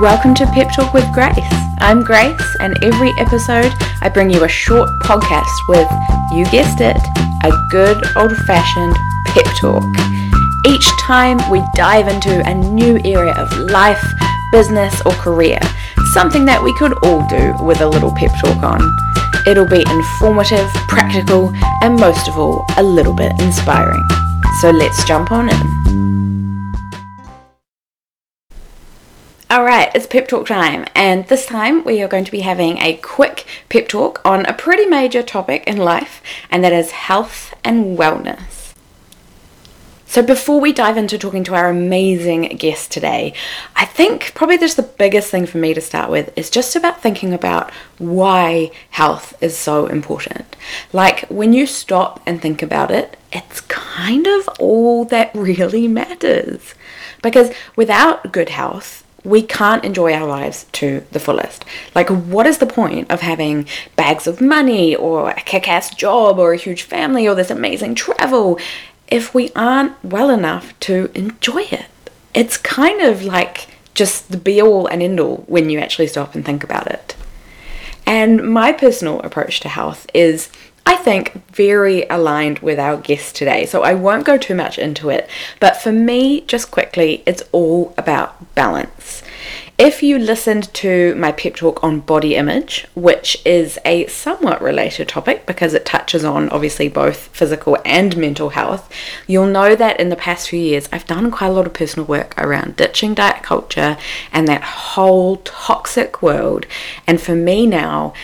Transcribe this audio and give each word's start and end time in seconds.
Welcome 0.00 0.32
to 0.36 0.46
Pep 0.46 0.72
Talk 0.72 0.94
with 0.94 1.12
Grace. 1.12 1.34
I'm 1.78 2.04
Grace, 2.04 2.56
and 2.60 2.72
every 2.84 3.10
episode 3.18 3.72
I 4.00 4.08
bring 4.08 4.30
you 4.30 4.44
a 4.44 4.48
short 4.48 4.88
podcast 5.02 5.50
with, 5.68 5.90
you 6.32 6.44
guessed 6.52 6.80
it, 6.80 6.96
a 7.42 7.66
good 7.68 8.00
old 8.16 8.36
fashioned 8.46 8.94
pep 9.26 9.44
talk. 9.60 9.82
Each 10.64 10.86
time 11.00 11.38
we 11.50 11.64
dive 11.74 12.06
into 12.06 12.48
a 12.48 12.54
new 12.54 13.00
area 13.04 13.34
of 13.34 13.52
life, 13.58 14.00
business, 14.52 14.94
or 15.04 15.10
career, 15.14 15.58
something 16.12 16.44
that 16.44 16.62
we 16.62 16.72
could 16.78 16.92
all 17.02 17.26
do 17.26 17.52
with 17.64 17.80
a 17.80 17.88
little 17.88 18.14
pep 18.14 18.30
talk 18.40 18.62
on. 18.62 18.80
It'll 19.48 19.66
be 19.66 19.84
informative, 19.90 20.70
practical, 20.86 21.52
and 21.82 21.98
most 21.98 22.28
of 22.28 22.38
all, 22.38 22.64
a 22.76 22.84
little 22.84 23.14
bit 23.14 23.32
inspiring. 23.40 24.06
So 24.60 24.70
let's 24.70 25.02
jump 25.06 25.32
on 25.32 25.48
in. 25.48 25.87
Alright, 29.50 29.92
it's 29.94 30.06
pep 30.06 30.28
talk 30.28 30.46
time, 30.46 30.84
and 30.94 31.26
this 31.28 31.46
time 31.46 31.82
we 31.82 32.02
are 32.02 32.08
going 32.08 32.26
to 32.26 32.30
be 32.30 32.40
having 32.40 32.76
a 32.82 32.98
quick 32.98 33.46
pep 33.70 33.88
talk 33.88 34.20
on 34.22 34.44
a 34.44 34.52
pretty 34.52 34.84
major 34.84 35.22
topic 35.22 35.64
in 35.66 35.78
life, 35.78 36.22
and 36.50 36.62
that 36.62 36.74
is 36.74 36.90
health 36.90 37.54
and 37.64 37.96
wellness. 37.96 38.74
So, 40.04 40.20
before 40.20 40.60
we 40.60 40.74
dive 40.74 40.98
into 40.98 41.16
talking 41.16 41.44
to 41.44 41.54
our 41.54 41.70
amazing 41.70 42.42
guest 42.58 42.92
today, 42.92 43.32
I 43.74 43.86
think 43.86 44.32
probably 44.34 44.58
just 44.58 44.76
the 44.76 44.82
biggest 44.82 45.30
thing 45.30 45.46
for 45.46 45.56
me 45.56 45.72
to 45.72 45.80
start 45.80 46.10
with 46.10 46.30
is 46.36 46.50
just 46.50 46.76
about 46.76 47.00
thinking 47.00 47.32
about 47.32 47.70
why 47.96 48.70
health 48.90 49.32
is 49.42 49.56
so 49.56 49.86
important. 49.86 50.56
Like, 50.92 51.26
when 51.30 51.54
you 51.54 51.66
stop 51.66 52.20
and 52.26 52.42
think 52.42 52.60
about 52.60 52.90
it, 52.90 53.16
it's 53.32 53.62
kind 53.62 54.26
of 54.26 54.46
all 54.60 55.06
that 55.06 55.30
really 55.34 55.88
matters. 55.88 56.74
Because 57.22 57.50
without 57.76 58.30
good 58.30 58.50
health, 58.50 59.04
we 59.24 59.42
can't 59.42 59.84
enjoy 59.84 60.12
our 60.12 60.26
lives 60.26 60.66
to 60.72 61.04
the 61.10 61.20
fullest. 61.20 61.64
Like, 61.94 62.08
what 62.08 62.46
is 62.46 62.58
the 62.58 62.66
point 62.66 63.10
of 63.10 63.20
having 63.20 63.66
bags 63.96 64.26
of 64.26 64.40
money 64.40 64.94
or 64.94 65.30
a 65.30 65.40
kick 65.40 65.68
ass 65.68 65.94
job 65.94 66.38
or 66.38 66.52
a 66.52 66.56
huge 66.56 66.82
family 66.82 67.26
or 67.26 67.34
this 67.34 67.50
amazing 67.50 67.94
travel 67.94 68.58
if 69.08 69.34
we 69.34 69.50
aren't 69.56 70.02
well 70.04 70.30
enough 70.30 70.78
to 70.80 71.10
enjoy 71.14 71.62
it? 71.62 71.86
It's 72.34 72.56
kind 72.56 73.00
of 73.00 73.22
like 73.22 73.68
just 73.94 74.30
the 74.30 74.36
be 74.36 74.62
all 74.62 74.86
and 74.86 75.02
end 75.02 75.18
all 75.18 75.38
when 75.48 75.70
you 75.70 75.80
actually 75.80 76.06
stop 76.06 76.34
and 76.34 76.44
think 76.44 76.62
about 76.62 76.86
it. 76.86 77.16
And 78.06 78.50
my 78.50 78.72
personal 78.72 79.20
approach 79.20 79.60
to 79.60 79.68
health 79.68 80.06
is 80.14 80.50
I 80.88 80.96
think, 80.96 81.34
very 81.54 82.06
aligned 82.08 82.60
with 82.60 82.78
our 82.78 82.96
guest 82.96 83.36
today. 83.36 83.66
So 83.66 83.82
I 83.82 83.92
won't 83.92 84.24
go 84.24 84.38
too 84.38 84.54
much 84.54 84.78
into 84.78 85.10
it. 85.10 85.28
But 85.60 85.76
for 85.76 85.92
me, 85.92 86.40
just 86.40 86.70
quickly, 86.70 87.22
it's 87.26 87.42
all 87.52 87.92
about 87.98 88.54
balance. 88.54 89.22
If 89.76 90.02
you 90.02 90.18
listened 90.18 90.72
to 90.74 91.14
my 91.16 91.30
pep 91.30 91.56
talk 91.56 91.84
on 91.84 92.00
body 92.00 92.36
image, 92.36 92.86
which 92.94 93.36
is 93.44 93.78
a 93.84 94.06
somewhat 94.06 94.62
related 94.62 95.08
topic 95.08 95.44
because 95.44 95.74
it 95.74 95.84
touches 95.84 96.24
on 96.24 96.48
obviously 96.48 96.88
both 96.88 97.28
physical 97.36 97.76
and 97.84 98.16
mental 98.16 98.48
health, 98.48 98.90
you'll 99.26 99.46
know 99.46 99.76
that 99.76 100.00
in 100.00 100.08
the 100.08 100.16
past 100.16 100.48
few 100.48 100.58
years 100.58 100.88
I've 100.90 101.06
done 101.06 101.30
quite 101.30 101.48
a 101.48 101.52
lot 101.52 101.66
of 101.66 101.74
personal 101.74 102.06
work 102.06 102.32
around 102.38 102.76
ditching 102.76 103.12
diet 103.12 103.42
culture 103.42 103.98
and 104.32 104.48
that 104.48 104.62
whole 104.62 105.36
toxic 105.44 106.22
world. 106.22 106.64
And 107.06 107.20
for 107.20 107.34
me 107.34 107.66
now, 107.66 108.14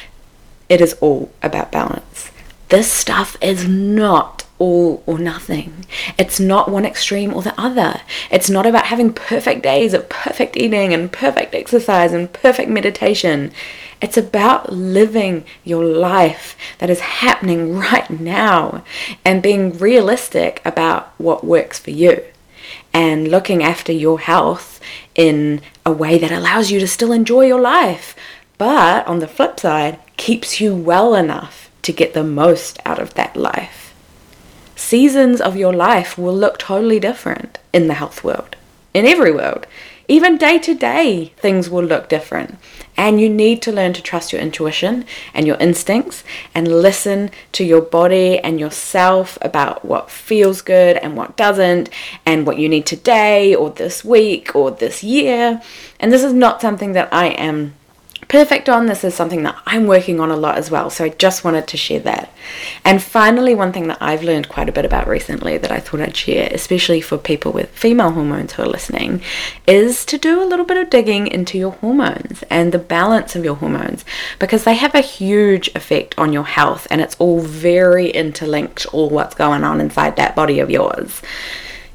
it 0.71 0.81
is 0.81 0.95
all 1.03 1.31
about 1.43 1.71
balance 1.71 2.31
this 2.75 2.91
stuff 2.91 3.37
is 3.41 3.69
not 3.69 4.45
all 4.59 5.01
or 5.07 5.17
nothing. 5.17 5.87
It's 6.19 6.41
not 6.41 6.69
one 6.69 6.85
extreme 6.85 7.33
or 7.33 7.41
the 7.41 7.55
other. 7.57 8.01
It's 8.33 8.51
not 8.51 8.67
about 8.67 8.87
having 8.87 9.13
perfect 9.13 9.63
days 9.63 9.95
of 9.95 10.09
perfect 10.09 10.57
eating 10.57 10.93
and 10.93 11.13
perfect 11.13 11.55
exercise 11.55 12.13
and 12.13 12.33
perfect 12.33 12.69
meditation. 12.69 13.53
It's 14.03 14.17
about 14.17 14.73
living 14.73 15.45
your 15.63 15.85
life 15.85 16.57
that 16.79 16.91
is 16.91 16.99
happening 16.99 17.77
right 17.79 18.11
now 18.11 18.83
and 19.25 19.41
being 19.41 19.79
realistic 19.79 20.61
about 20.65 21.15
what 21.17 21.45
works 21.45 21.79
for 21.79 21.93
you 21.93 22.25
and 22.93 23.29
looking 23.29 23.63
after 23.63 23.93
your 23.93 24.19
health 24.19 24.81
in 25.15 25.63
a 25.87 25.93
way 25.93 26.19
that 26.19 26.33
allows 26.33 26.73
you 26.73 26.81
to 26.81 26.89
still 26.89 27.13
enjoy 27.13 27.47
your 27.47 27.61
life, 27.61 28.17
but 28.59 29.07
on 29.07 29.21
the 29.21 29.29
flip 29.29 29.61
side, 29.61 30.01
keeps 30.17 30.61
you 30.61 30.75
well 30.75 31.15
enough 31.15 31.65
to 31.85 31.93
get 31.93 32.15
the 32.15 32.25
most 32.25 32.79
out 32.85 32.99
of 32.99 33.15
that 33.15 33.37
life. 33.37 33.95
Seasons 34.77 35.41
of 35.41 35.57
your 35.57 35.73
life 35.73 36.19
will 36.19 36.37
look 36.37 36.59
totally 36.59 36.99
different 36.99 37.59
in 37.73 37.87
the 37.87 37.95
health 37.95 38.25
world, 38.25 38.57
in 38.93 39.07
every 39.07 39.33
world. 39.33 39.67
Even 40.07 40.37
day 40.37 40.59
to 40.59 40.75
day, 40.75 41.33
things 41.39 41.71
will 41.71 41.85
look 41.85 42.11
different. 42.11 42.59
And 42.97 43.21
you 43.21 43.31
need 43.31 43.63
to 43.63 43.73
learn 43.73 43.95
to 43.95 44.03
trust 44.03 44.33
your 44.33 44.43
intuition 44.43 45.07
and 45.33 45.47
your 45.47 45.57
instincts 45.57 46.23
and 46.55 46.69
listen 46.83 47.31
to 47.53 47.65
your 47.65 47.81
body 47.81 48.39
and 48.39 48.61
yourself 48.61 49.39
about 49.41 49.85
what 49.85 50.11
feels 50.11 50.61
good 50.61 50.99
and 50.99 51.17
what 51.17 51.37
doesn't, 51.37 51.89
and 52.27 52.47
what 52.47 52.59
you 52.59 52.69
need 52.69 52.85
today 52.85 53.55
or 53.55 53.71
this 53.71 54.05
week 54.05 54.55
or 54.55 54.71
this 54.71 55.03
year. 55.03 55.63
And 55.99 56.13
this 56.13 56.23
is 56.23 56.35
not 56.35 56.61
something 56.61 56.93
that 56.93 57.09
I 57.13 57.29
am 57.29 57.75
perfect 58.29 58.69
on. 58.69 58.87
This 58.87 59.05
is 59.05 59.15
something 59.15 59.43
that 59.43 59.57
I'm 59.67 59.87
working 59.87 60.21
on 60.21 60.31
a 60.31 60.37
lot 60.37 60.57
as 60.57 60.71
well. 60.71 60.91
So 60.91 61.05
I 61.05 61.09
just 61.11 61.45
wanted 61.45 61.67
to 61.69 61.77
share 61.77 62.01
that. 62.01 62.33
And 62.85 63.03
finally, 63.03 63.55
one 63.55 63.73
thing 63.73 63.89
that 63.89 63.99
I've 64.01 64.23
learned 64.23 64.49
quite 64.49 64.69
a 64.69 64.73
bit 64.73 64.85
about 64.85 65.07
recently 65.07 65.59
that 65.59 65.71
I 65.71 65.81
thought 65.81 66.01
I'd 66.01 66.17
share, 66.17 66.49
especially 66.53 67.01
for 67.01 67.19
people 67.19 67.53
with 67.53 67.71
female 67.71 68.11
hormones 68.11 68.53
who 68.53 68.63
are 68.63 68.69
listening, 68.69 69.23
is 69.67 70.05
to 70.07 70.19
do 70.19 70.43
a 70.43 70.47
little 70.47 70.65
bit 70.65 70.77
of 70.77 70.91
digging 70.91 71.27
into 71.27 71.59
your 71.59 71.73
hormones 71.73 72.45
and 72.51 72.73
the 72.73 72.79
balance 72.79 73.37
of 73.37 73.45
your 73.45 73.57
hormones 73.57 74.05
because 74.39 74.65
they 74.65 74.75
have 74.75 74.95
a 74.95 75.01
huge 75.01 75.69
effect 75.75 76.15
on 76.19 76.33
your 76.33 76.45
health 76.45 76.87
and 76.91 77.01
it's 77.01 77.17
all 77.19 77.41
very 77.41 78.11
interlinked, 78.11 78.87
all 78.87 79.11
what's 79.11 79.35
going 79.35 79.65
on 79.65 79.81
inside 79.81 80.17
that 80.17 80.37
body 80.37 80.61
of 80.61 80.71
yours 80.71 81.23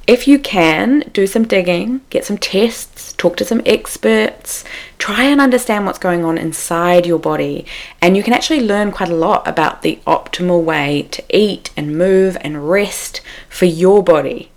if 0.09 0.27
you 0.27 0.39
can, 0.39 1.01
do 1.13 1.27
some 1.27 1.45
digging, 1.45 2.01
get 2.09 2.25
some 2.25 2.39
tests, 2.39 3.13
talk 3.13 3.37
to 3.37 3.45
some 3.45 3.61
experts, 3.63 4.63
try 4.97 5.25
and 5.25 5.39
understand 5.39 5.85
what's 5.85 5.99
going 5.99 6.25
on 6.25 6.35
inside 6.35 7.05
your 7.05 7.19
body. 7.19 7.63
And 8.01 8.17
you 8.17 8.23
can 8.23 8.33
actually 8.33 8.61
learn 8.61 8.91
quite 8.91 9.09
a 9.09 9.15
lot 9.15 9.47
about 9.47 9.83
the 9.83 9.99
optimal 10.07 10.63
way 10.63 11.07
to 11.11 11.23
eat 11.29 11.69
and 11.77 11.95
move 11.95 12.39
and 12.41 12.67
rest 12.67 13.21
for 13.49 13.65
your 13.65 14.03
body. 14.03 14.49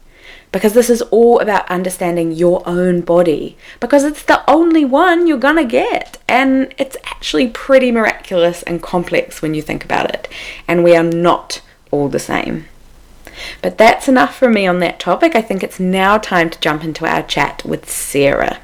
Because 0.53 0.73
this 0.73 0.89
is 0.89 1.03
all 1.11 1.39
about 1.41 1.69
understanding 1.69 2.33
your 2.33 2.63
own 2.65 3.03
body. 3.03 3.59
Because 3.79 4.05
it's 4.05 4.23
the 4.23 4.43
only 4.51 4.87
one 4.87 5.27
you're 5.27 5.37
gonna 5.37 5.67
get. 5.67 6.17
And 6.27 6.75
it's 6.79 6.97
actually 7.05 7.49
pretty 7.49 7.93
miraculous 7.93 8.63
and 8.63 8.83
complex 8.83 9.43
when 9.43 9.53
you 9.53 9.61
think 9.61 9.85
about 9.85 10.15
it. 10.15 10.29
And 10.67 10.83
we 10.83 10.97
are 10.97 11.03
not 11.03 11.61
all 11.91 12.09
the 12.09 12.19
same. 12.19 12.69
But 13.61 13.79
that's 13.79 14.09
enough 14.09 14.37
for 14.37 14.49
me 14.49 14.67
on 14.67 14.81
that 14.81 15.01
topic. 15.01 15.35
I 15.35 15.43
think 15.43 15.63
it's 15.63 15.81
now 15.81 16.19
time 16.19 16.51
to 16.51 16.61
jump 16.61 16.85
into 16.85 17.07
our 17.07 17.23
chat 17.23 17.65
with 17.65 17.91
Sarah. 17.91 18.61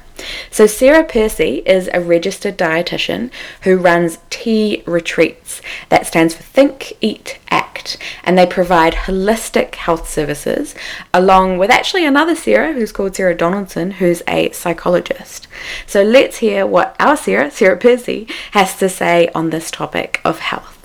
So, 0.51 0.67
Sarah 0.67 1.03
Percy 1.03 1.63
is 1.65 1.89
a 1.93 2.01
registered 2.01 2.57
dietitian 2.57 3.31
who 3.61 3.77
runs 3.77 4.19
T 4.29 4.83
Retreats. 4.85 5.61
That 5.89 6.05
stands 6.07 6.33
for 6.33 6.43
Think, 6.43 6.97
Eat, 7.01 7.39
Act. 7.49 7.97
And 8.23 8.37
they 8.37 8.45
provide 8.45 8.93
holistic 8.93 9.75
health 9.75 10.09
services 10.09 10.75
along 11.13 11.57
with 11.57 11.71
actually 11.71 12.05
another 12.05 12.35
Sarah 12.35 12.73
who's 12.73 12.91
called 12.91 13.15
Sarah 13.15 13.35
Donaldson, 13.35 13.91
who's 13.91 14.21
a 14.27 14.51
psychologist. 14.51 15.47
So, 15.85 16.03
let's 16.03 16.37
hear 16.37 16.65
what 16.65 16.95
our 16.99 17.15
Sarah, 17.15 17.51
Sarah 17.51 17.77
Percy, 17.77 18.27
has 18.51 18.75
to 18.77 18.89
say 18.89 19.29
on 19.33 19.49
this 19.49 19.71
topic 19.71 20.21
of 20.25 20.39
health. 20.39 20.78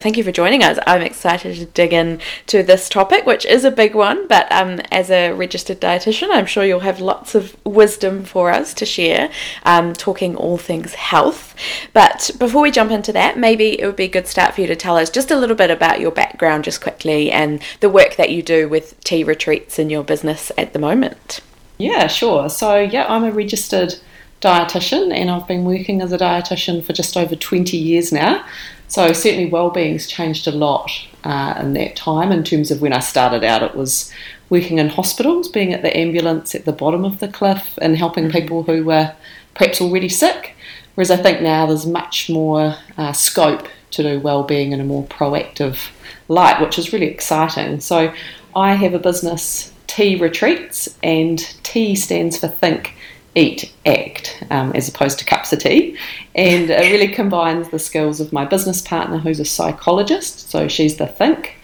Thank 0.00 0.16
you 0.16 0.24
for 0.24 0.32
joining 0.32 0.62
us. 0.62 0.78
I'm 0.86 1.02
excited 1.02 1.56
to 1.56 1.66
dig 1.66 1.92
in 1.92 2.20
to 2.46 2.62
this 2.62 2.88
topic, 2.88 3.26
which 3.26 3.44
is 3.44 3.66
a 3.66 3.70
big 3.70 3.94
one, 3.94 4.26
but 4.28 4.50
um, 4.50 4.80
as 4.90 5.10
a 5.10 5.32
registered 5.32 5.78
dietitian, 5.78 6.30
I'm 6.30 6.46
sure 6.46 6.64
you'll 6.64 6.80
have 6.80 7.00
lots 7.00 7.34
of 7.34 7.54
wisdom 7.66 8.24
for 8.24 8.50
us 8.50 8.72
to 8.74 8.86
share, 8.86 9.30
um, 9.64 9.92
talking 9.92 10.36
all 10.36 10.56
things 10.56 10.94
health. 10.94 11.54
But 11.92 12.30
before 12.38 12.62
we 12.62 12.70
jump 12.70 12.90
into 12.90 13.12
that, 13.12 13.38
maybe 13.38 13.78
it 13.78 13.84
would 13.84 13.96
be 13.96 14.04
a 14.04 14.08
good 14.08 14.26
start 14.26 14.54
for 14.54 14.62
you 14.62 14.66
to 14.68 14.74
tell 14.74 14.96
us 14.96 15.10
just 15.10 15.30
a 15.30 15.36
little 15.36 15.54
bit 15.54 15.70
about 15.70 16.00
your 16.00 16.12
background, 16.12 16.64
just 16.64 16.80
quickly, 16.80 17.30
and 17.30 17.62
the 17.80 17.90
work 17.90 18.16
that 18.16 18.30
you 18.30 18.42
do 18.42 18.70
with 18.70 18.98
T 19.04 19.22
retreats 19.22 19.78
in 19.78 19.90
your 19.90 20.02
business 20.02 20.50
at 20.56 20.72
the 20.72 20.78
moment. 20.78 21.42
Yeah, 21.76 22.06
sure. 22.06 22.48
So, 22.48 22.78
yeah, 22.78 23.04
I'm 23.06 23.24
a 23.24 23.32
registered 23.32 23.96
dietitian 24.40 25.14
and 25.14 25.30
I've 25.30 25.46
been 25.46 25.66
working 25.66 26.00
as 26.00 26.10
a 26.10 26.16
dietitian 26.16 26.82
for 26.82 26.94
just 26.94 27.18
over 27.18 27.36
20 27.36 27.76
years 27.76 28.12
now. 28.12 28.46
So 28.90 29.12
certainly 29.12 29.48
well-being's 29.48 30.08
changed 30.08 30.48
a 30.48 30.50
lot 30.50 30.90
uh, 31.22 31.54
in 31.60 31.74
that 31.74 31.94
time. 31.94 32.32
In 32.32 32.42
terms 32.42 32.72
of 32.72 32.82
when 32.82 32.92
I 32.92 32.98
started 32.98 33.44
out, 33.44 33.62
it 33.62 33.76
was 33.76 34.12
working 34.48 34.80
in 34.80 34.88
hospitals, 34.88 35.48
being 35.48 35.72
at 35.72 35.82
the 35.82 35.96
ambulance 35.96 36.56
at 36.56 36.64
the 36.64 36.72
bottom 36.72 37.04
of 37.04 37.20
the 37.20 37.28
cliff, 37.28 37.78
and 37.80 37.96
helping 37.96 38.24
mm-hmm. 38.24 38.38
people 38.38 38.62
who 38.64 38.84
were 38.84 39.14
perhaps 39.54 39.80
already 39.80 40.08
sick. 40.08 40.56
Whereas 40.96 41.12
I 41.12 41.18
think 41.18 41.40
now 41.40 41.66
there's 41.66 41.86
much 41.86 42.28
more 42.28 42.74
uh, 42.98 43.12
scope 43.12 43.68
to 43.92 44.02
do 44.02 44.18
well-being 44.18 44.72
in 44.72 44.80
a 44.80 44.84
more 44.84 45.04
proactive 45.04 45.90
light, 46.26 46.60
which 46.60 46.76
is 46.76 46.92
really 46.92 47.06
exciting. 47.06 47.78
So 47.78 48.12
I 48.56 48.74
have 48.74 48.92
a 48.92 48.98
business, 48.98 49.72
T 49.86 50.16
Retreats, 50.16 50.98
and 51.00 51.38
T 51.62 51.94
stands 51.94 52.36
for 52.36 52.48
Think, 52.48 52.96
Eat 53.34 53.72
Act 53.86 54.42
um, 54.50 54.72
as 54.72 54.88
opposed 54.88 55.18
to 55.18 55.24
cups 55.24 55.52
of 55.52 55.60
tea. 55.60 55.96
And 56.34 56.70
it 56.70 56.92
really 56.92 57.08
combines 57.14 57.68
the 57.68 57.78
skills 57.78 58.20
of 58.20 58.32
my 58.32 58.44
business 58.44 58.82
partner, 58.82 59.18
who's 59.18 59.40
a 59.40 59.44
psychologist, 59.44 60.50
so 60.50 60.68
she's 60.68 60.96
the 60.96 61.06
think, 61.06 61.56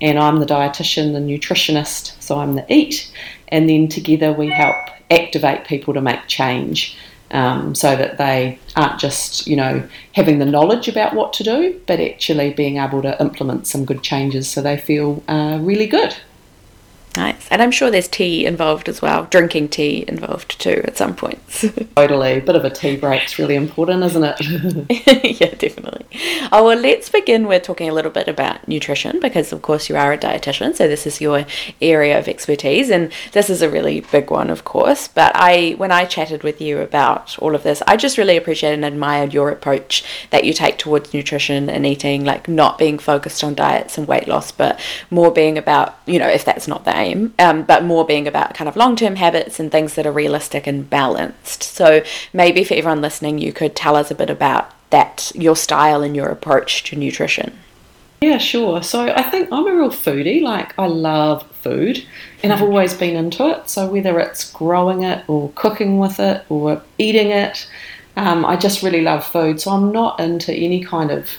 and 0.00 0.18
I'm 0.18 0.40
the 0.40 0.46
dietitian, 0.46 1.12
the 1.12 1.20
nutritionist, 1.20 2.20
so 2.20 2.38
I'm 2.38 2.54
the 2.54 2.72
eat. 2.72 3.12
And 3.48 3.68
then 3.68 3.88
together 3.88 4.32
we 4.32 4.48
help 4.48 4.76
activate 5.10 5.66
people 5.66 5.94
to 5.94 6.00
make 6.00 6.26
change. 6.26 6.96
Um, 7.30 7.74
so 7.74 7.96
that 7.96 8.18
they 8.18 8.58
aren't 8.76 9.00
just, 9.00 9.46
you 9.46 9.56
know, 9.56 9.88
having 10.14 10.38
the 10.38 10.44
knowledge 10.44 10.86
about 10.86 11.14
what 11.14 11.32
to 11.32 11.42
do, 11.42 11.80
but 11.86 11.98
actually 11.98 12.52
being 12.52 12.76
able 12.76 13.00
to 13.00 13.18
implement 13.22 13.66
some 13.66 13.86
good 13.86 14.02
changes 14.02 14.50
so 14.50 14.60
they 14.60 14.76
feel 14.76 15.22
uh, 15.28 15.58
really 15.62 15.86
good. 15.86 16.14
Nice. 17.16 17.46
And 17.50 17.60
I'm 17.60 17.70
sure 17.70 17.90
there's 17.90 18.08
tea 18.08 18.46
involved 18.46 18.88
as 18.88 19.02
well, 19.02 19.24
drinking 19.24 19.68
tea 19.68 20.04
involved 20.08 20.58
too 20.58 20.82
at 20.84 20.96
some 20.96 21.14
points. 21.14 21.60
totally. 21.96 22.38
A 22.38 22.40
bit 22.40 22.56
of 22.56 22.64
a 22.64 22.70
tea 22.70 22.96
break's 22.96 23.38
really 23.38 23.54
important, 23.54 24.02
isn't 24.04 24.24
it? 24.24 25.40
yeah, 25.40 25.54
definitely. 25.54 26.06
Oh, 26.50 26.64
well, 26.64 26.78
let's 26.78 27.10
begin 27.10 27.46
with 27.46 27.64
talking 27.64 27.88
a 27.88 27.92
little 27.92 28.10
bit 28.10 28.28
about 28.28 28.66
nutrition 28.66 29.20
because, 29.20 29.52
of 29.52 29.60
course, 29.60 29.90
you 29.90 29.96
are 29.96 30.12
a 30.12 30.18
dietitian, 30.18 30.74
so 30.74 30.88
this 30.88 31.06
is 31.06 31.20
your 31.20 31.44
area 31.82 32.18
of 32.18 32.28
expertise, 32.28 32.88
and 32.88 33.12
this 33.32 33.50
is 33.50 33.60
a 33.60 33.68
really 33.68 34.00
big 34.00 34.30
one, 34.30 34.48
of 34.48 34.64
course. 34.64 35.08
But 35.08 35.32
I, 35.34 35.72
when 35.76 35.92
I 35.92 36.06
chatted 36.06 36.42
with 36.42 36.60
you 36.60 36.78
about 36.78 37.38
all 37.40 37.54
of 37.54 37.62
this, 37.62 37.82
I 37.86 37.96
just 37.96 38.16
really 38.16 38.38
appreciated 38.38 38.76
and 38.76 38.84
admired 38.86 39.34
your 39.34 39.50
approach 39.50 40.02
that 40.30 40.44
you 40.44 40.54
take 40.54 40.78
towards 40.78 41.12
nutrition 41.12 41.68
and 41.68 41.84
eating, 41.84 42.24
like 42.24 42.48
not 42.48 42.78
being 42.78 42.98
focused 42.98 43.44
on 43.44 43.54
diets 43.54 43.98
and 43.98 44.08
weight 44.08 44.28
loss, 44.28 44.50
but 44.50 44.80
more 45.10 45.30
being 45.30 45.58
about, 45.58 45.98
you 46.06 46.18
know, 46.18 46.28
if 46.28 46.44
that's 46.44 46.66
not 46.66 46.84
the 46.84 47.01
same, 47.02 47.34
um, 47.38 47.64
but 47.64 47.84
more 47.84 48.04
being 48.04 48.28
about 48.28 48.54
kind 48.54 48.68
of 48.68 48.76
long 48.76 48.96
term 48.96 49.16
habits 49.16 49.58
and 49.58 49.70
things 49.70 49.94
that 49.94 50.06
are 50.06 50.12
realistic 50.12 50.66
and 50.66 50.88
balanced. 50.88 51.62
So 51.62 52.02
maybe 52.32 52.64
for 52.64 52.74
everyone 52.74 53.00
listening, 53.00 53.38
you 53.38 53.52
could 53.52 53.74
tell 53.74 53.96
us 53.96 54.10
a 54.10 54.14
bit 54.14 54.30
about 54.30 54.70
that, 54.90 55.32
your 55.34 55.56
style 55.56 56.02
and 56.02 56.14
your 56.14 56.28
approach 56.28 56.84
to 56.84 56.96
nutrition. 56.96 57.58
Yeah, 58.20 58.38
sure. 58.38 58.82
So 58.82 59.08
I 59.08 59.22
think 59.22 59.48
I'm 59.50 59.66
a 59.66 59.74
real 59.74 59.90
foodie. 59.90 60.42
Like, 60.42 60.78
I 60.78 60.86
love 60.86 61.50
food 61.56 62.04
and 62.42 62.52
I've 62.52 62.62
always 62.62 62.94
been 62.94 63.16
into 63.16 63.48
it. 63.48 63.68
So 63.68 63.90
whether 63.90 64.20
it's 64.20 64.50
growing 64.52 65.02
it 65.02 65.24
or 65.28 65.50
cooking 65.56 65.98
with 65.98 66.20
it 66.20 66.44
or 66.48 66.82
eating 66.98 67.30
it, 67.30 67.68
um, 68.16 68.44
I 68.44 68.56
just 68.56 68.82
really 68.82 69.00
love 69.00 69.26
food. 69.26 69.60
So 69.60 69.72
I'm 69.72 69.90
not 69.90 70.20
into 70.20 70.52
any 70.52 70.84
kind 70.84 71.10
of 71.10 71.30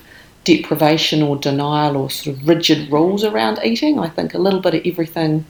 deprivation 0.44 1.22
or 1.22 1.38
denial 1.38 1.98
or 1.98 2.10
sort 2.10 2.36
of 2.36 2.48
rigid 2.48 2.92
rules 2.92 3.24
around 3.24 3.60
eating. 3.63 4.00
I 4.00 4.10
think 4.10 4.34
a 4.34 4.40
little 4.40 4.60
bit 4.60 4.75
of 4.75 4.86
everything 4.86 5.45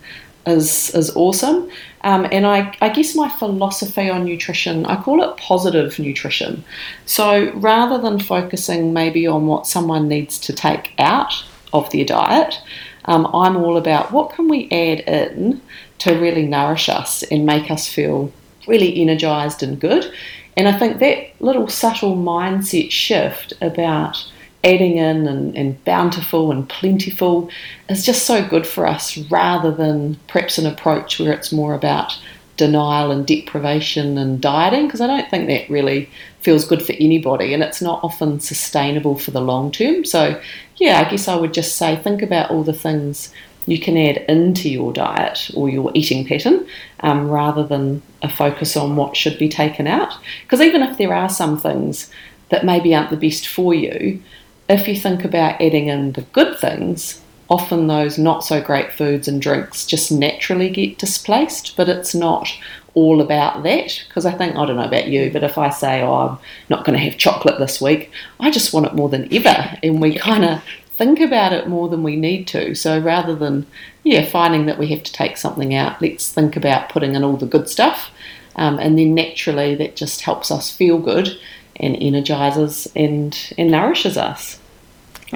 is 0.45 0.93
is 0.93 1.15
awesome. 1.15 1.69
Um, 2.01 2.27
and 2.31 2.45
I, 2.45 2.75
I 2.81 2.89
guess 2.89 3.15
my 3.15 3.29
philosophy 3.29 4.09
on 4.09 4.25
nutrition, 4.25 4.85
I 4.85 5.01
call 5.01 5.23
it 5.23 5.37
positive 5.37 5.97
nutrition. 5.99 6.63
So 7.05 7.51
rather 7.53 7.97
than 7.97 8.19
focusing 8.19 8.91
maybe 8.91 9.25
on 9.25 9.47
what 9.47 9.67
someone 9.67 10.07
needs 10.07 10.37
to 10.39 10.53
take 10.53 10.93
out 10.99 11.33
of 11.71 11.89
their 11.91 12.05
diet, 12.05 12.61
um, 13.05 13.25
I'm 13.33 13.55
all 13.57 13.77
about 13.77 14.11
what 14.11 14.31
can 14.33 14.49
we 14.49 14.69
add 14.69 14.99
in 15.01 15.61
to 15.99 16.19
really 16.19 16.45
nourish 16.45 16.89
us 16.89 17.23
and 17.23 17.45
make 17.45 17.71
us 17.71 17.87
feel 17.87 18.31
really 18.67 19.01
energized 19.01 19.63
and 19.63 19.79
good. 19.79 20.11
And 20.55 20.67
I 20.67 20.77
think 20.77 20.99
that 20.99 21.41
little 21.41 21.67
subtle 21.67 22.15
mindset 22.15 22.91
shift 22.91 23.53
about 23.61 24.29
adding 24.63 24.97
in 24.97 25.27
and, 25.27 25.55
and 25.57 25.83
bountiful 25.83 26.51
and 26.51 26.67
plentiful 26.69 27.49
is 27.89 28.05
just 28.05 28.25
so 28.25 28.45
good 28.47 28.65
for 28.65 28.87
us 28.87 29.17
rather 29.29 29.71
than 29.71 30.15
perhaps 30.27 30.57
an 30.57 30.65
approach 30.65 31.19
where 31.19 31.33
it's 31.33 31.51
more 31.51 31.73
about 31.73 32.17
denial 32.55 33.11
and 33.11 33.25
deprivation 33.25 34.17
and 34.17 34.39
dieting 34.39 34.85
because 34.85 35.01
I 35.01 35.07
don't 35.07 35.29
think 35.29 35.47
that 35.47 35.69
really 35.69 36.09
feels 36.41 36.65
good 36.65 36.81
for 36.85 36.93
anybody 36.93 37.53
and 37.53 37.63
it's 37.63 37.81
not 37.81 38.03
often 38.03 38.39
sustainable 38.39 39.17
for 39.17 39.31
the 39.31 39.41
long 39.41 39.71
term. 39.71 40.05
So, 40.05 40.39
yeah, 40.77 41.03
I 41.05 41.09
guess 41.09 41.27
I 41.27 41.35
would 41.35 41.53
just 41.53 41.75
say 41.75 41.95
think 41.95 42.21
about 42.21 42.51
all 42.51 42.63
the 42.63 42.73
things 42.73 43.33
you 43.65 43.79
can 43.79 43.97
add 43.97 44.17
into 44.27 44.69
your 44.69 44.91
diet 44.91 45.49
or 45.55 45.69
your 45.69 45.91
eating 45.93 46.25
pattern 46.25 46.67
um, 46.99 47.29
rather 47.29 47.65
than 47.65 48.01
a 48.21 48.29
focus 48.29 48.75
on 48.75 48.95
what 48.95 49.15
should 49.15 49.39
be 49.39 49.49
taken 49.49 49.87
out. 49.87 50.13
Because 50.43 50.61
even 50.61 50.83
if 50.83 50.97
there 50.97 51.13
are 51.13 51.29
some 51.29 51.57
things 51.57 52.09
that 52.49 52.65
maybe 52.65 52.93
aren't 52.93 53.09
the 53.09 53.17
best 53.17 53.47
for 53.47 53.73
you, 53.73 54.21
if 54.69 54.87
you 54.87 54.95
think 54.95 55.25
about 55.25 55.61
adding 55.61 55.87
in 55.87 56.13
the 56.13 56.21
good 56.21 56.57
things, 56.57 57.21
often 57.49 57.87
those 57.87 58.17
not 58.17 58.43
so 58.43 58.61
great 58.61 58.91
foods 58.91 59.27
and 59.27 59.41
drinks 59.41 59.85
just 59.85 60.11
naturally 60.11 60.69
get 60.69 60.97
displaced, 60.97 61.75
but 61.75 61.89
it's 61.89 62.15
not 62.15 62.49
all 62.93 63.21
about 63.21 63.63
that. 63.63 64.03
Because 64.07 64.25
I 64.25 64.31
think, 64.31 64.55
I 64.55 64.65
don't 64.65 64.77
know 64.77 64.83
about 64.83 65.07
you, 65.07 65.31
but 65.31 65.43
if 65.43 65.57
I 65.57 65.69
say, 65.69 66.01
oh, 66.01 66.13
I'm 66.13 66.37
not 66.69 66.85
going 66.85 66.97
to 66.97 67.03
have 67.03 67.17
chocolate 67.17 67.59
this 67.59 67.81
week, 67.81 68.11
I 68.39 68.51
just 68.51 68.73
want 68.73 68.85
it 68.85 68.95
more 68.95 69.09
than 69.09 69.31
ever. 69.33 69.77
And 69.83 70.01
we 70.01 70.17
kind 70.17 70.45
of 70.45 70.63
think 70.95 71.19
about 71.19 71.53
it 71.53 71.67
more 71.67 71.89
than 71.89 72.03
we 72.03 72.15
need 72.15 72.47
to. 72.47 72.75
So 72.75 72.99
rather 72.99 73.35
than, 73.35 73.65
yeah, 74.03 74.25
finding 74.25 74.65
that 74.67 74.77
we 74.79 74.87
have 74.87 75.03
to 75.03 75.13
take 75.13 75.37
something 75.37 75.73
out, 75.73 76.01
let's 76.01 76.31
think 76.31 76.55
about 76.55 76.89
putting 76.89 77.15
in 77.15 77.23
all 77.23 77.37
the 77.37 77.45
good 77.45 77.67
stuff. 77.67 78.11
Um, 78.55 78.77
and 78.77 78.97
then 78.97 79.15
naturally, 79.15 79.75
that 79.75 79.95
just 79.95 80.21
helps 80.21 80.51
us 80.51 80.75
feel 80.75 80.99
good 80.99 81.37
and 81.77 81.97
energizes 82.01 82.91
and, 82.95 83.53
and 83.57 83.71
nourishes 83.71 84.17
us. 84.17 84.59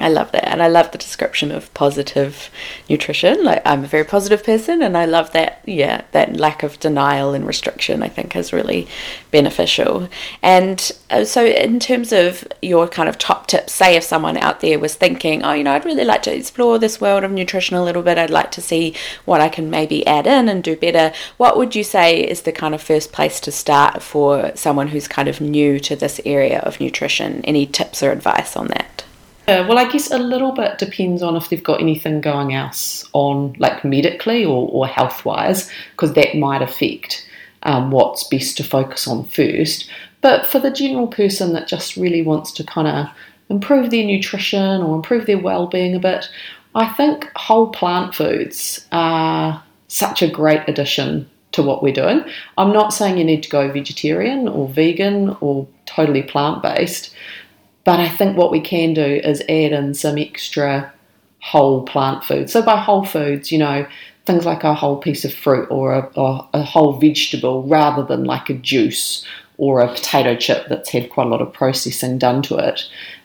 I 0.00 0.08
love 0.08 0.32
that. 0.32 0.48
And 0.48 0.62
I 0.62 0.68
love 0.68 0.90
the 0.90 0.98
description 0.98 1.50
of 1.50 1.72
positive 1.74 2.50
nutrition. 2.88 3.44
Like, 3.44 3.62
I'm 3.64 3.84
a 3.84 3.88
very 3.88 4.04
positive 4.04 4.44
person, 4.44 4.82
and 4.82 4.96
I 4.96 5.04
love 5.04 5.32
that, 5.32 5.62
yeah, 5.66 6.02
that 6.12 6.36
lack 6.36 6.62
of 6.62 6.78
denial 6.80 7.34
and 7.34 7.46
restriction, 7.46 8.02
I 8.02 8.08
think, 8.08 8.34
is 8.36 8.52
really 8.52 8.86
beneficial. 9.30 10.08
And 10.42 10.90
uh, 11.10 11.24
so, 11.24 11.44
in 11.44 11.80
terms 11.80 12.12
of 12.12 12.46
your 12.62 12.88
kind 12.88 13.08
of 13.08 13.18
top 13.18 13.46
tips, 13.46 13.72
say 13.72 13.96
if 13.96 14.04
someone 14.04 14.36
out 14.36 14.60
there 14.60 14.78
was 14.78 14.94
thinking, 14.94 15.42
oh, 15.42 15.52
you 15.52 15.64
know, 15.64 15.72
I'd 15.72 15.84
really 15.84 16.04
like 16.04 16.22
to 16.22 16.34
explore 16.34 16.78
this 16.78 17.00
world 17.00 17.24
of 17.24 17.30
nutrition 17.30 17.76
a 17.76 17.84
little 17.84 18.02
bit, 18.02 18.18
I'd 18.18 18.30
like 18.30 18.50
to 18.52 18.62
see 18.62 18.94
what 19.24 19.40
I 19.40 19.48
can 19.48 19.70
maybe 19.70 20.06
add 20.06 20.26
in 20.26 20.48
and 20.48 20.62
do 20.62 20.76
better, 20.76 21.12
what 21.36 21.56
would 21.56 21.74
you 21.74 21.84
say 21.84 22.20
is 22.20 22.42
the 22.42 22.52
kind 22.52 22.74
of 22.74 22.82
first 22.82 23.12
place 23.12 23.40
to 23.40 23.52
start 23.52 24.02
for 24.02 24.52
someone 24.54 24.88
who's 24.88 25.08
kind 25.08 25.28
of 25.28 25.40
new 25.40 25.78
to 25.80 25.96
this 25.96 26.20
area 26.24 26.60
of 26.60 26.80
nutrition? 26.80 27.44
Any 27.44 27.66
tips 27.66 28.02
or 28.02 28.12
advice 28.12 28.56
on 28.56 28.68
that? 28.68 29.04
Yeah, 29.48 29.66
well, 29.66 29.78
I 29.78 29.90
guess 29.90 30.10
a 30.10 30.18
little 30.18 30.52
bit 30.52 30.76
depends 30.76 31.22
on 31.22 31.34
if 31.34 31.48
they've 31.48 31.64
got 31.64 31.80
anything 31.80 32.20
going 32.20 32.52
else 32.52 33.08
on, 33.14 33.54
like 33.58 33.82
medically 33.82 34.44
or, 34.44 34.68
or 34.70 34.86
health 34.86 35.24
wise, 35.24 35.70
because 35.92 36.12
that 36.12 36.36
might 36.36 36.60
affect 36.60 37.26
um, 37.62 37.90
what's 37.90 38.24
best 38.24 38.58
to 38.58 38.62
focus 38.62 39.08
on 39.08 39.24
first. 39.24 39.88
But 40.20 40.44
for 40.44 40.58
the 40.58 40.70
general 40.70 41.06
person 41.06 41.54
that 41.54 41.66
just 41.66 41.96
really 41.96 42.20
wants 42.20 42.52
to 42.52 42.64
kind 42.64 42.88
of 42.88 43.06
improve 43.48 43.90
their 43.90 44.04
nutrition 44.04 44.82
or 44.82 44.94
improve 44.94 45.24
their 45.24 45.38
well 45.38 45.66
being 45.66 45.94
a 45.94 45.98
bit, 45.98 46.28
I 46.74 46.92
think 46.92 47.30
whole 47.34 47.68
plant 47.68 48.14
foods 48.14 48.86
are 48.92 49.64
such 49.86 50.20
a 50.20 50.30
great 50.30 50.68
addition 50.68 51.26
to 51.52 51.62
what 51.62 51.82
we're 51.82 51.94
doing. 51.94 52.22
I'm 52.58 52.74
not 52.74 52.92
saying 52.92 53.16
you 53.16 53.24
need 53.24 53.42
to 53.44 53.48
go 53.48 53.72
vegetarian 53.72 54.46
or 54.46 54.68
vegan 54.68 55.36
or 55.40 55.66
totally 55.86 56.22
plant 56.22 56.62
based, 56.62 57.14
but 57.88 58.00
I 58.00 58.08
think 58.10 58.36
what 58.36 58.50
we 58.50 58.60
can 58.60 58.92
do 58.92 59.00
is 59.02 59.40
add 59.48 59.72
in 59.72 59.94
some 59.94 60.18
extra 60.18 60.92
whole 61.40 61.84
plant 61.84 62.22
food. 62.22 62.50
So 62.50 62.60
by 62.60 62.76
whole 62.76 63.06
foods, 63.06 63.50
you 63.50 63.56
know, 63.56 63.86
things 64.26 64.44
like 64.44 64.62
a 64.62 64.74
whole 64.74 64.98
piece 64.98 65.24
of 65.24 65.32
fruit 65.32 65.66
or 65.70 65.94
a, 65.94 66.00
or 66.14 66.46
a 66.52 66.62
whole 66.62 66.98
vegetable 67.00 67.62
rather 67.62 68.02
than 68.02 68.24
like 68.24 68.50
a 68.50 68.54
juice 68.58 69.24
or 69.56 69.80
a 69.80 69.88
potato 69.88 70.36
chip 70.36 70.66
that's 70.68 70.90
had 70.90 71.08
quite 71.08 71.28
a 71.28 71.30
lot 71.30 71.40
of 71.40 71.50
processing 71.50 72.18
done 72.18 72.42
to 72.42 72.58
it. 72.58 72.82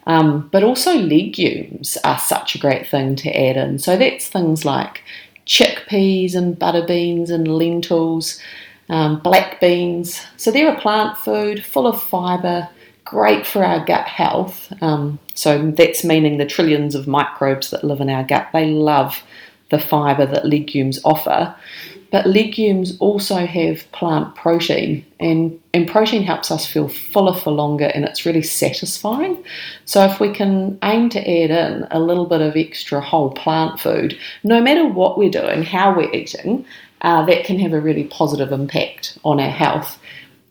Um, 0.08 0.48
but 0.54 0.64
also 0.64 0.96
legumes 0.96 1.98
are 2.06 2.18
such 2.18 2.56
a 2.56 2.60
great 2.60 2.88
thing 2.88 3.18
to 3.18 3.38
add 3.38 3.58
in. 3.58 3.80
So 3.80 3.98
that's 3.98 4.30
things 4.30 4.64
like 4.64 5.04
chickpeas 5.46 6.36
and 6.36 6.58
butter 6.58 6.88
beans 6.88 7.30
and 7.30 7.50
lentils, 7.50 8.40
um, 8.88 9.20
black 9.20 9.60
beans. 9.60 10.26
So 10.38 10.52
they're 10.52 10.74
a 10.74 10.80
plant 10.80 11.18
food 11.18 11.66
full 11.66 11.86
of 11.86 12.02
fibre, 12.02 12.70
great 13.14 13.46
for 13.46 13.64
our 13.64 13.86
gut 13.86 14.08
health. 14.08 14.74
Um, 14.82 15.20
so 15.36 15.72
that's 15.72 16.04
meaning 16.04 16.40
the 16.40 16.48
trillions 16.48 16.96
of 16.96 17.08
microbes 17.08 17.70
that 17.70 17.84
live 17.84 18.02
in 18.02 18.10
our 18.10 18.24
gut, 18.24 18.48
they 18.54 18.72
love 18.72 19.22
the 19.70 19.80
fibre 19.80 20.26
that 20.26 20.48
legumes 20.48 21.00
offer. 21.06 21.56
But 22.12 22.26
legumes 22.28 22.98
also 23.00 23.46
have 23.46 23.92
plant 23.92 24.36
protein, 24.36 25.06
and, 25.20 25.60
and 25.74 25.88
protein 25.88 26.24
helps 26.24 26.52
us 26.52 26.66
feel 26.66 26.88
fuller 26.88 27.34
for 27.34 27.52
longer 27.52 27.86
and 27.86 28.06
it's 28.06 28.26
really 28.26 28.44
satisfying. 28.44 29.44
So, 29.86 30.06
if 30.06 30.20
we 30.20 30.32
can 30.32 30.78
aim 30.84 31.10
to 31.10 31.20
add 31.20 31.50
in 31.50 31.88
a 31.90 32.00
little 32.00 32.28
bit 32.28 32.42
of 32.42 32.56
extra 32.56 33.02
whole 33.02 33.32
plant 33.32 33.80
food, 33.80 34.18
no 34.44 34.62
matter 34.62 34.88
what 34.88 35.18
we're 35.18 35.32
doing, 35.32 35.64
how 35.64 35.96
we're 35.96 36.14
eating, 36.14 36.66
uh, 37.02 37.26
that 37.26 37.46
can 37.46 37.60
have 37.60 37.74
a 37.74 37.82
really 37.82 38.06
positive 38.06 38.52
impact 38.52 39.18
on 39.24 39.40
our 39.40 39.50
health. 39.50 40.00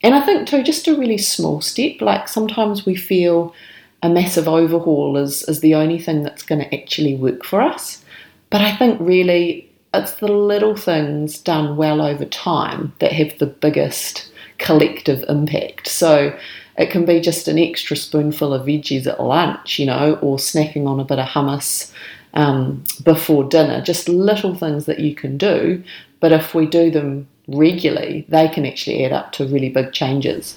And 0.02 0.14
I 0.14 0.20
think 0.20 0.48
too, 0.48 0.62
just 0.62 0.88
a 0.88 0.96
really 0.96 1.18
small 1.18 1.60
step. 1.60 2.00
Like 2.00 2.28
sometimes 2.28 2.84
we 2.84 2.96
feel 2.96 3.54
a 4.02 4.08
massive 4.08 4.48
overhaul 4.48 5.16
is, 5.16 5.42
is 5.44 5.60
the 5.60 5.74
only 5.74 5.98
thing 5.98 6.22
that's 6.22 6.42
going 6.42 6.60
to 6.60 6.74
actually 6.74 7.14
work 7.14 7.44
for 7.44 7.60
us. 7.60 8.04
But 8.50 8.60
I 8.60 8.74
think 8.76 9.00
really 9.00 9.70
it's 9.94 10.14
the 10.14 10.28
little 10.28 10.76
things 10.76 11.38
done 11.38 11.76
well 11.76 12.00
over 12.00 12.24
time 12.24 12.92
that 12.98 13.12
have 13.12 13.38
the 13.38 13.46
biggest 13.46 14.30
collective 14.58 15.24
impact. 15.28 15.88
So 15.88 16.36
it 16.78 16.90
can 16.90 17.04
be 17.04 17.20
just 17.20 17.48
an 17.48 17.58
extra 17.58 17.96
spoonful 17.96 18.54
of 18.54 18.66
veggies 18.66 19.06
at 19.06 19.22
lunch, 19.22 19.78
you 19.78 19.86
know, 19.86 20.18
or 20.22 20.36
snacking 20.38 20.86
on 20.86 20.98
a 20.98 21.04
bit 21.04 21.18
of 21.18 21.28
hummus 21.28 21.92
um, 22.34 22.82
before 23.04 23.44
dinner. 23.44 23.82
Just 23.82 24.08
little 24.08 24.54
things 24.54 24.86
that 24.86 25.00
you 25.00 25.14
can 25.14 25.36
do, 25.36 25.82
but 26.20 26.32
if 26.32 26.54
we 26.54 26.66
do 26.66 26.90
them 26.90 27.28
regularly, 27.54 28.24
they 28.28 28.48
can 28.48 28.66
actually 28.66 29.04
add 29.04 29.12
up 29.12 29.32
to 29.32 29.46
really 29.46 29.68
big 29.68 29.92
changes. 29.92 30.56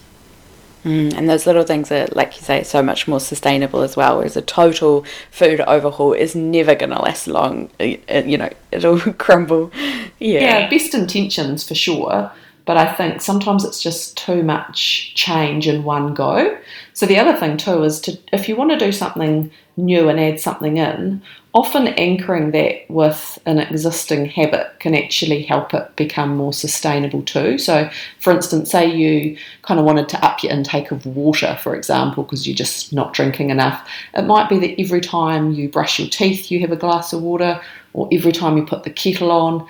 Mm, 0.86 1.16
and 1.16 1.28
those 1.28 1.48
little 1.48 1.64
things 1.64 1.92
are, 1.92 2.08
like 2.12 2.36
you 2.36 2.44
say, 2.44 2.62
so 2.62 2.84
much 2.84 3.08
more 3.08 3.20
sustainable 3.20 3.82
as 3.82 3.98
well. 3.98 4.18
Whereas 4.18 4.38
a 4.38 4.42
total 4.42 5.04
food 5.32 5.60
overhaul 5.62 6.14
is 6.14 6.36
never 6.36 6.76
going 6.76 6.92
to 6.92 7.02
last 7.02 7.28
long. 7.28 7.72
You 7.80 8.38
know, 8.38 8.50
it'll 8.72 9.00
crumble. 9.14 9.72
Yeah. 10.20 10.42
Yeah, 10.42 10.70
best 10.70 10.94
intentions 10.94 11.68
for 11.68 11.74
sure. 11.74 12.32
But 12.66 12.78
I 12.78 12.92
think 12.92 13.22
sometimes 13.22 13.64
it's 13.64 13.82
just 13.82 14.18
too 14.18 14.42
much 14.42 15.14
change 15.16 15.68
in 15.68 15.84
one 15.84 16.14
go. 16.14 16.58
So 16.94 17.06
the 17.06 17.20
other 17.20 17.38
thing 17.38 17.58
too 17.58 17.84
is 17.84 18.00
to 18.02 18.18
if 18.34 18.50
you 18.50 18.56
want 18.56 18.72
to 18.72 18.78
do 18.78 18.92
something 18.92 19.52
new 19.78 20.10
and 20.10 20.20
add 20.20 20.40
something 20.40 20.78
in, 20.78 21.22
often 21.54 21.88
anchoring 21.88 22.52
that 22.52 22.90
with 22.90 23.40
an 23.46 23.60
existing 23.60 24.26
habit 24.26 24.68
can 24.80 24.94
actually 24.94 25.42
help 25.44 25.74
it 25.74 25.96
become 25.96 26.36
more 26.36 26.54
sustainable 26.54 27.22
too. 27.24 27.58
So, 27.58 27.90
for 28.20 28.34
instance, 28.34 28.72
say 28.72 28.94
you 28.94 29.38
kind 29.62 29.80
of 29.80 29.86
wanted 29.86 30.10
to 30.10 30.26
up 30.26 30.44
your 30.44 30.52
intake 30.52 30.92
of 30.92 31.06
water, 31.06 31.58
for 31.62 31.76
example, 31.76 32.24
because 32.24 32.48
you're 32.48 32.56
just 32.56 32.92
not 32.94 33.14
drinking 33.14 33.52
enough. 33.52 33.88
It 34.14 34.24
might 34.24 34.50
be 34.50 34.60
that 34.60 34.80
every 34.80 35.02
time 35.02 35.54
you 35.54 35.70
brush 35.70 36.00
your 36.00 36.10
teeth, 36.10 36.52
you 36.52 36.60
have 36.62 36.72
a 36.72 36.78
glass 36.78 37.14
of 37.14 37.22
water, 37.22 37.62
or 37.94 38.10
every 38.12 38.34
time 38.34 38.58
you 38.58 38.66
put 38.66 38.84
the 38.84 38.90
kettle 38.90 39.32
on, 39.32 39.66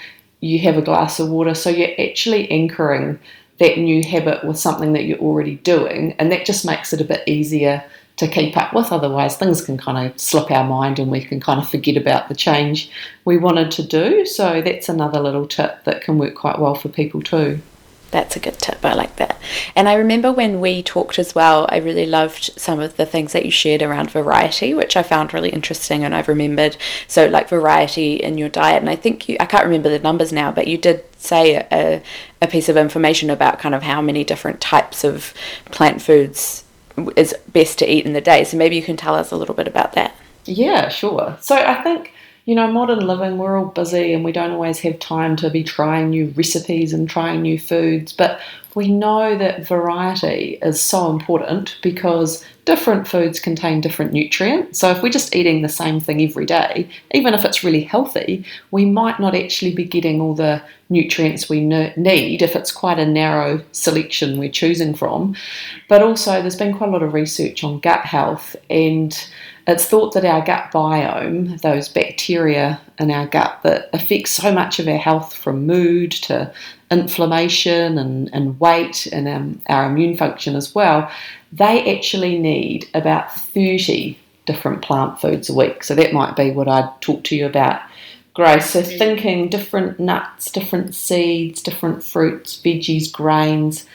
you 0.45 0.59
have 0.59 0.77
a 0.77 0.81
glass 0.81 1.19
of 1.19 1.29
water. 1.29 1.53
So, 1.53 1.69
you're 1.69 1.99
actually 1.99 2.49
anchoring 2.51 3.19
that 3.57 3.77
new 3.77 4.03
habit 4.03 4.43
with 4.43 4.59
something 4.59 4.93
that 4.93 5.05
you're 5.05 5.19
already 5.19 5.55
doing, 5.57 6.13
and 6.19 6.31
that 6.31 6.45
just 6.45 6.65
makes 6.65 6.93
it 6.93 7.01
a 7.01 7.05
bit 7.05 7.27
easier 7.27 7.83
to 8.17 8.27
keep 8.27 8.55
up 8.55 8.73
with. 8.73 8.91
Otherwise, 8.91 9.37
things 9.37 9.65
can 9.65 9.77
kind 9.77 10.07
of 10.07 10.19
slip 10.19 10.51
our 10.51 10.63
mind 10.63 10.99
and 10.99 11.11
we 11.11 11.23
can 11.23 11.39
kind 11.39 11.59
of 11.59 11.67
forget 11.67 11.97
about 11.97 12.29
the 12.29 12.35
change 12.35 12.89
we 13.25 13.37
wanted 13.37 13.71
to 13.71 13.83
do. 13.83 14.25
So, 14.25 14.61
that's 14.61 14.87
another 14.87 15.19
little 15.19 15.47
tip 15.47 15.83
that 15.85 16.01
can 16.01 16.17
work 16.17 16.35
quite 16.35 16.59
well 16.59 16.75
for 16.75 16.89
people 16.89 17.21
too. 17.21 17.59
That's 18.11 18.35
a 18.37 18.39
good 18.39 18.57
tip. 18.59 18.85
I 18.85 18.93
like 18.93 19.17
that. 19.17 19.37
And 19.75 19.89
I 19.89 19.95
remember 19.95 20.31
when 20.31 20.61
we 20.61 20.81
talked 20.81 21.19
as 21.19 21.35
well, 21.35 21.65
I 21.69 21.77
really 21.77 22.05
loved 22.05 22.51
some 22.55 22.79
of 22.79 22.95
the 22.95 23.05
things 23.05 23.33
that 23.33 23.43
you 23.43 23.51
shared 23.51 23.81
around 23.81 24.09
variety, 24.09 24.73
which 24.73 24.95
I 24.95 25.03
found 25.03 25.33
really 25.33 25.49
interesting. 25.49 26.03
And 26.03 26.15
I've 26.15 26.29
remembered 26.29 26.77
so, 27.07 27.27
like, 27.27 27.49
variety 27.49 28.15
in 28.15 28.37
your 28.37 28.47
diet. 28.47 28.81
And 28.81 28.89
I 28.89 28.95
think 28.95 29.27
you, 29.27 29.35
I 29.39 29.45
can't 29.45 29.65
remember 29.65 29.89
the 29.89 29.99
numbers 29.99 30.31
now, 30.31 30.51
but 30.51 30.67
you 30.67 30.77
did 30.77 31.03
say 31.17 31.55
a, 31.55 32.01
a 32.41 32.47
piece 32.47 32.69
of 32.69 32.77
information 32.77 33.29
about 33.29 33.59
kind 33.59 33.75
of 33.75 33.83
how 33.83 34.01
many 34.01 34.23
different 34.23 34.61
types 34.61 35.03
of 35.03 35.33
plant 35.65 36.01
foods 36.01 36.63
is 37.17 37.35
best 37.51 37.79
to 37.79 37.91
eat 37.91 38.05
in 38.05 38.13
the 38.13 38.21
day. 38.21 38.45
So 38.45 38.55
maybe 38.55 38.77
you 38.77 38.83
can 38.83 38.95
tell 38.95 39.15
us 39.15 39.31
a 39.31 39.35
little 39.35 39.55
bit 39.55 39.67
about 39.67 39.93
that. 39.93 40.15
Yeah, 40.45 40.87
sure. 40.87 41.37
So 41.41 41.55
I 41.55 41.81
think, 41.83 42.13
you 42.45 42.53
know, 42.53 42.71
modern 42.71 43.05
living, 43.05 43.37
we're 43.37 43.57
all 43.57 43.65
busy 43.65 44.13
and 44.13 44.23
we 44.23 44.31
don't 44.31 44.51
always 44.51 44.79
have 44.79 44.99
time 44.99 45.35
to 45.37 45.49
be 45.49 45.63
trying 45.63 46.11
new 46.11 46.31
recipes 46.35 46.93
and 46.93 47.09
trying 47.09 47.41
new 47.41 47.59
foods. 47.59 48.13
But 48.13 48.39
we 48.75 48.87
know 48.89 49.35
that 49.37 49.67
variety 49.67 50.59
is 50.61 50.79
so 50.79 51.09
important 51.09 51.77
because 51.81 52.45
different 52.65 53.07
foods 53.07 53.39
contain 53.39 53.81
different 53.81 54.11
nutrients. 54.11 54.79
So 54.79 54.91
if 54.91 55.01
we're 55.01 55.09
just 55.09 55.35
eating 55.35 55.61
the 55.61 55.69
same 55.69 55.99
thing 55.99 56.21
every 56.21 56.45
day, 56.45 56.87
even 57.11 57.33
if 57.33 57.45
it's 57.45 57.63
really 57.63 57.83
healthy, 57.83 58.45
we 58.69 58.85
might 58.85 59.19
not 59.19 59.33
actually 59.33 59.73
be 59.73 59.85
getting 59.85 60.21
all 60.21 60.35
the 60.35 60.61
nutrients 60.89 61.49
we 61.49 61.61
need 61.61 62.41
if 62.43 62.55
it's 62.55 62.71
quite 62.71 62.99
a 62.99 63.05
narrow 63.07 63.63
selection 63.71 64.37
we're 64.37 64.49
choosing 64.51 64.93
from. 64.93 65.35
But 65.87 66.03
also, 66.03 66.41
there's 66.41 66.57
been 66.57 66.77
quite 66.77 66.89
a 66.89 66.93
lot 66.93 67.03
of 67.03 67.13
research 67.13 67.63
on 67.63 67.79
gut 67.79 68.01
health, 68.01 68.55
and 68.69 69.17
it's 69.67 69.85
thought 69.85 70.13
that 70.13 70.25
our 70.25 70.43
gut 70.45 70.71
biome, 70.71 71.59
those 71.61 71.89
bacteria 71.89 72.79
in 72.99 73.09
our 73.09 73.25
gut 73.27 73.59
that 73.63 73.89
affect 73.93 74.27
so 74.27 74.51
much 74.51 74.79
of 74.79 74.87
our 74.87 74.97
health 74.97 75.33
from 75.33 75.65
mood 75.65 76.11
to 76.11 76.53
inflammation 76.91 77.97
and, 77.97 78.29
and 78.31 78.59
weight 78.59 79.07
and 79.07 79.27
um, 79.27 79.61
our 79.67 79.87
immune 79.87 80.15
function 80.15 80.55
as 80.55 80.75
well, 80.75 81.09
they 81.51 81.95
actually 81.95 82.37
need 82.37 82.87
about 82.93 83.33
30 83.33 84.17
different 84.45 84.83
plant 84.83 85.19
foods 85.19 85.49
a 85.49 85.55
week. 85.55 85.83
So 85.83 85.95
that 85.95 86.13
might 86.13 86.35
be 86.35 86.51
what 86.51 86.67
I'd 86.67 87.01
talk 87.01 87.23
to 87.25 87.35
you 87.35 87.47
about, 87.47 87.81
Grace. 88.35 88.69
So 88.69 88.83
thinking 88.83 89.49
different 89.49 89.99
nuts, 89.99 90.51
different 90.51 90.93
seeds, 90.93 91.63
different 91.63 92.03
fruits, 92.03 92.61
veggies, 92.61 93.11
grains, 93.11 93.85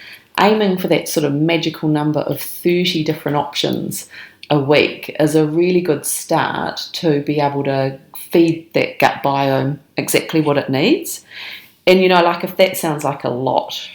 aiming 0.41 0.79
for 0.79 0.89
that 0.89 1.09
sort 1.09 1.25
of 1.25 1.35
magical 1.35 1.89
number 1.89 2.21
of 2.21 2.41
30 2.41 3.05
different 3.05 3.37
options 3.37 4.09
a 4.51 4.59
week 4.59 5.15
is 5.21 5.37
a 5.37 5.47
really 5.47 5.81
good 5.81 6.05
start 6.05 6.89
to 6.93 7.23
be 7.23 7.41
able 7.41 7.63
to 7.65 7.99
feed 8.17 8.73
that 8.75 8.99
gut 8.99 9.23
biome 9.23 9.79
exactly 9.97 10.41
what 10.41 10.59
it 10.59 10.69
needs. 10.69 11.25
And 11.87 12.01
you 12.01 12.09
know, 12.09 12.23
like 12.23 12.45
if 12.45 12.57
that 12.57 12.77
sounds 12.77 13.05
like 13.05 13.25
a 13.25 13.31
lot 13.31 13.89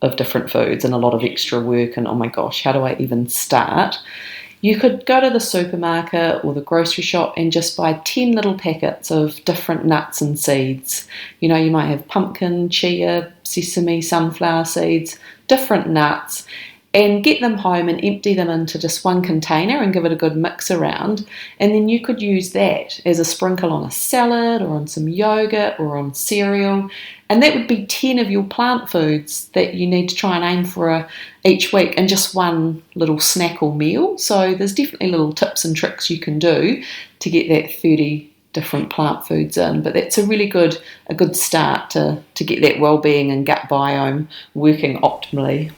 of 0.00 0.16
different 0.16 0.50
foods 0.50 0.84
and 0.84 0.94
a 0.94 0.98
lot 0.98 1.14
of 1.14 1.24
extra 1.24 1.60
work, 1.60 1.96
and 1.96 2.08
oh 2.08 2.14
my 2.14 2.28
gosh, 2.28 2.62
how 2.62 2.72
do 2.72 2.80
I 2.80 2.96
even 2.98 3.28
start? 3.28 3.98
You 4.60 4.78
could 4.78 5.06
go 5.06 5.20
to 5.20 5.30
the 5.30 5.40
supermarket 5.40 6.44
or 6.44 6.52
the 6.52 6.60
grocery 6.60 7.04
shop 7.04 7.34
and 7.36 7.52
just 7.52 7.76
buy 7.76 7.92
10 8.04 8.32
little 8.32 8.58
packets 8.58 9.10
of 9.10 9.44
different 9.44 9.84
nuts 9.84 10.20
and 10.20 10.38
seeds. 10.38 11.06
You 11.38 11.48
know, 11.48 11.56
you 11.56 11.70
might 11.70 11.86
have 11.86 12.08
pumpkin, 12.08 12.68
chia, 12.68 13.32
sesame, 13.44 14.00
sunflower 14.00 14.64
seeds, 14.64 15.16
different 15.46 15.88
nuts, 15.88 16.44
and 16.94 17.22
get 17.22 17.40
them 17.40 17.58
home 17.58 17.88
and 17.88 18.02
empty 18.02 18.34
them 18.34 18.48
into 18.48 18.78
just 18.78 19.04
one 19.04 19.22
container 19.22 19.82
and 19.82 19.92
give 19.92 20.06
it 20.06 20.12
a 20.12 20.16
good 20.16 20.36
mix 20.36 20.70
around. 20.70 21.26
And 21.60 21.74
then 21.74 21.88
you 21.88 22.00
could 22.00 22.22
use 22.22 22.52
that 22.52 23.00
as 23.04 23.18
a 23.18 23.24
sprinkle 23.24 23.72
on 23.72 23.84
a 23.84 23.90
salad 23.90 24.62
or 24.62 24.74
on 24.74 24.86
some 24.86 25.06
yogurt 25.06 25.78
or 25.78 25.98
on 25.98 26.14
cereal. 26.14 26.88
And 27.28 27.42
that 27.42 27.54
would 27.54 27.68
be 27.68 27.84
10 27.86 28.18
of 28.18 28.30
your 28.30 28.44
plant 28.44 28.88
foods 28.88 29.48
that 29.50 29.74
you 29.74 29.86
need 29.86 30.08
to 30.08 30.14
try 30.14 30.36
and 30.36 30.44
aim 30.44 30.64
for 30.64 30.88
a, 30.88 31.08
each 31.44 31.74
week 31.74 31.92
and 31.98 32.08
just 32.08 32.34
one 32.34 32.82
little 32.94 33.20
snack 33.20 33.62
or 33.62 33.74
meal. 33.74 34.16
So 34.16 34.54
there's 34.54 34.74
definitely 34.74 35.10
little 35.10 35.34
tips 35.34 35.66
and 35.66 35.76
tricks 35.76 36.08
you 36.08 36.18
can 36.18 36.38
do 36.38 36.82
to 37.18 37.30
get 37.30 37.48
that 37.48 37.70
30 37.70 38.32
different 38.54 38.88
plant 38.88 39.26
foods 39.26 39.58
in. 39.58 39.82
But 39.82 39.92
that's 39.92 40.16
a 40.16 40.26
really 40.26 40.48
good 40.48 40.78
a 41.08 41.14
good 41.14 41.36
start 41.36 41.90
to, 41.90 42.22
to 42.34 42.44
get 42.44 42.62
that 42.62 42.80
well-being 42.80 43.30
and 43.30 43.44
gut 43.44 43.68
biome 43.68 44.26
working 44.54 44.98
optimally. 45.02 45.70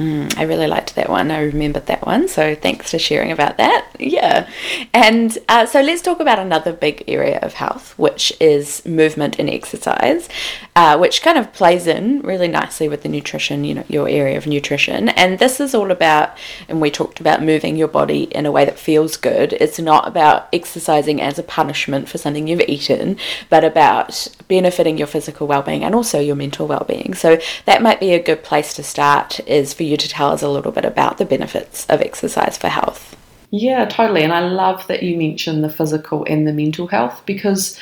Mm, 0.00 0.34
I 0.38 0.44
really 0.44 0.66
liked 0.66 0.94
that 0.94 1.10
one. 1.10 1.30
I 1.30 1.42
remembered 1.42 1.84
that 1.86 2.06
one. 2.06 2.26
So 2.26 2.54
thanks 2.54 2.90
for 2.90 2.98
sharing 2.98 3.30
about 3.32 3.58
that. 3.58 3.86
Yeah. 3.98 4.48
And 4.94 5.36
uh, 5.46 5.66
so 5.66 5.82
let's 5.82 6.00
talk 6.00 6.20
about 6.20 6.38
another 6.38 6.72
big 6.72 7.04
area 7.06 7.38
of 7.42 7.52
health, 7.52 7.98
which 7.98 8.32
is 8.40 8.82
movement 8.86 9.38
and 9.38 9.50
exercise, 9.50 10.26
uh, 10.74 10.96
which 10.96 11.20
kind 11.20 11.36
of 11.36 11.52
plays 11.52 11.86
in 11.86 12.22
really 12.22 12.48
nicely 12.48 12.88
with 12.88 13.02
the 13.02 13.10
nutrition, 13.10 13.62
you 13.62 13.74
know, 13.74 13.84
your 13.88 14.08
area 14.08 14.38
of 14.38 14.46
nutrition. 14.46 15.10
And 15.10 15.38
this 15.38 15.60
is 15.60 15.74
all 15.74 15.90
about, 15.90 16.30
and 16.66 16.80
we 16.80 16.90
talked 16.90 17.20
about 17.20 17.42
moving 17.42 17.76
your 17.76 17.88
body 17.88 18.22
in 18.22 18.46
a 18.46 18.50
way 18.50 18.64
that 18.64 18.78
feels 18.78 19.18
good. 19.18 19.52
It's 19.52 19.78
not 19.78 20.08
about 20.08 20.48
exercising 20.50 21.20
as 21.20 21.38
a 21.38 21.42
punishment 21.42 22.08
for 22.08 22.16
something 22.16 22.48
you've 22.48 22.62
eaten, 22.62 23.18
but 23.50 23.64
about 23.64 24.28
benefiting 24.48 24.96
your 24.96 25.08
physical 25.08 25.46
well 25.46 25.60
being 25.60 25.84
and 25.84 25.94
also 25.94 26.20
your 26.20 26.36
mental 26.36 26.66
well 26.66 26.86
being. 26.88 27.12
So 27.12 27.38
that 27.66 27.82
might 27.82 28.00
be 28.00 28.14
a 28.14 28.22
good 28.22 28.42
place 28.42 28.72
to 28.74 28.82
start, 28.82 29.40
is 29.46 29.74
for 29.74 29.82
you 29.82 29.89
to 29.96 30.08
tell 30.08 30.30
us 30.30 30.42
a 30.42 30.48
little 30.48 30.72
bit 30.72 30.84
about 30.84 31.18
the 31.18 31.24
benefits 31.24 31.86
of 31.86 32.00
exercise 32.00 32.56
for 32.56 32.68
health. 32.68 33.16
Yeah, 33.50 33.84
totally. 33.86 34.22
And 34.22 34.32
I 34.32 34.40
love 34.40 34.86
that 34.86 35.02
you 35.02 35.16
mentioned 35.16 35.64
the 35.64 35.70
physical 35.70 36.24
and 36.24 36.46
the 36.46 36.52
mental 36.52 36.86
health 36.86 37.22
because 37.26 37.78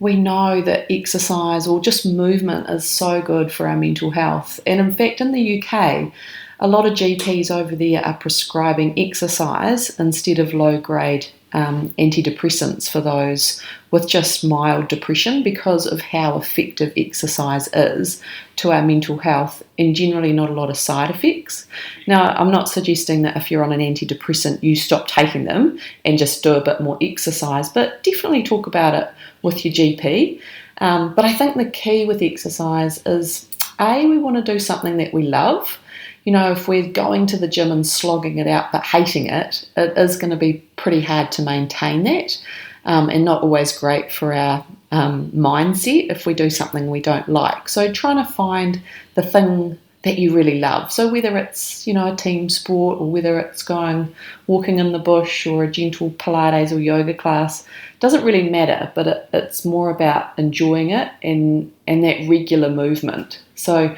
we 0.00 0.16
know 0.16 0.60
that 0.62 0.90
exercise 0.90 1.66
or 1.66 1.80
just 1.80 2.04
movement 2.04 2.68
is 2.68 2.88
so 2.88 3.22
good 3.22 3.52
for 3.52 3.68
our 3.68 3.76
mental 3.76 4.10
health. 4.10 4.58
And 4.66 4.80
in 4.80 4.92
fact, 4.92 5.20
in 5.20 5.30
the 5.30 5.62
UK, 5.62 6.12
a 6.58 6.66
lot 6.66 6.86
of 6.86 6.94
GPs 6.94 7.50
over 7.50 7.76
there 7.76 8.04
are 8.04 8.14
prescribing 8.14 8.98
exercise 8.98 9.98
instead 10.00 10.40
of 10.40 10.54
low 10.54 10.80
grade 10.80 11.26
um, 11.54 11.90
antidepressants 11.98 12.90
for 12.90 13.00
those 13.00 13.62
with 13.90 14.08
just 14.08 14.42
mild 14.44 14.88
depression 14.88 15.42
because 15.42 15.86
of 15.86 16.00
how 16.00 16.38
effective 16.38 16.92
exercise 16.96 17.68
is 17.74 18.22
to 18.56 18.72
our 18.72 18.82
mental 18.82 19.18
health 19.18 19.62
and 19.78 19.94
generally 19.94 20.32
not 20.32 20.48
a 20.48 20.54
lot 20.54 20.70
of 20.70 20.76
side 20.76 21.10
effects. 21.10 21.66
Now, 22.06 22.34
I'm 22.34 22.50
not 22.50 22.68
suggesting 22.68 23.22
that 23.22 23.36
if 23.36 23.50
you're 23.50 23.64
on 23.64 23.72
an 23.72 23.80
antidepressant, 23.80 24.62
you 24.62 24.74
stop 24.76 25.08
taking 25.08 25.44
them 25.44 25.78
and 26.04 26.18
just 26.18 26.42
do 26.42 26.54
a 26.54 26.64
bit 26.64 26.80
more 26.80 26.96
exercise, 27.02 27.68
but 27.68 28.02
definitely 28.02 28.42
talk 28.42 28.66
about 28.66 28.94
it 28.94 29.10
with 29.42 29.64
your 29.64 29.74
GP. 29.74 30.40
Um, 30.78 31.14
but 31.14 31.24
I 31.24 31.32
think 31.32 31.56
the 31.56 31.70
key 31.70 32.06
with 32.06 32.22
exercise 32.22 33.04
is 33.06 33.46
A, 33.78 34.06
we 34.06 34.18
want 34.18 34.36
to 34.36 34.52
do 34.52 34.58
something 34.58 34.96
that 34.96 35.12
we 35.12 35.24
love 35.24 35.78
you 36.24 36.32
know, 36.32 36.52
if 36.52 36.68
we're 36.68 36.90
going 36.90 37.26
to 37.26 37.36
the 37.36 37.48
gym 37.48 37.72
and 37.72 37.86
slogging 37.86 38.38
it 38.38 38.46
out 38.46 38.70
but 38.72 38.84
hating 38.84 39.26
it, 39.26 39.68
it 39.76 39.96
is 39.98 40.16
going 40.16 40.30
to 40.30 40.36
be 40.36 40.54
pretty 40.76 41.00
hard 41.00 41.32
to 41.32 41.42
maintain 41.42 42.04
that 42.04 42.40
um, 42.84 43.08
and 43.08 43.24
not 43.24 43.42
always 43.42 43.76
great 43.76 44.12
for 44.12 44.32
our 44.32 44.64
um, 44.90 45.30
mindset 45.32 46.10
if 46.10 46.26
we 46.26 46.34
do 46.34 46.50
something 46.50 46.90
we 46.90 47.00
don't 47.00 47.28
like. 47.28 47.68
So, 47.68 47.92
trying 47.92 48.24
to 48.24 48.30
find 48.30 48.80
the 49.14 49.22
thing 49.22 49.78
that 50.02 50.18
you 50.18 50.34
really 50.34 50.58
love. 50.58 50.90
So 50.90 51.10
whether 51.10 51.36
it's 51.38 51.86
you 51.86 51.94
know 51.94 52.12
a 52.12 52.16
team 52.16 52.48
sport 52.48 53.00
or 53.00 53.10
whether 53.10 53.38
it's 53.38 53.62
going 53.62 54.12
walking 54.46 54.78
in 54.78 54.92
the 54.92 54.98
bush 54.98 55.46
or 55.46 55.64
a 55.64 55.70
gentle 55.70 56.10
Pilates 56.10 56.72
or 56.72 56.80
yoga 56.80 57.14
class, 57.14 57.66
doesn't 58.00 58.24
really 58.24 58.48
matter. 58.48 58.90
But 58.94 59.06
it, 59.06 59.28
it's 59.32 59.64
more 59.64 59.90
about 59.90 60.36
enjoying 60.38 60.90
it 60.90 61.10
and 61.22 61.72
and 61.86 62.02
that 62.04 62.28
regular 62.28 62.68
movement. 62.68 63.40
So 63.54 63.96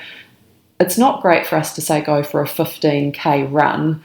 it's 0.80 0.98
not 0.98 1.22
great 1.22 1.46
for 1.46 1.56
us 1.56 1.74
to 1.74 1.80
say 1.80 2.00
go 2.00 2.22
for 2.22 2.42
a 2.42 2.46
15k 2.46 3.50
run 3.52 4.02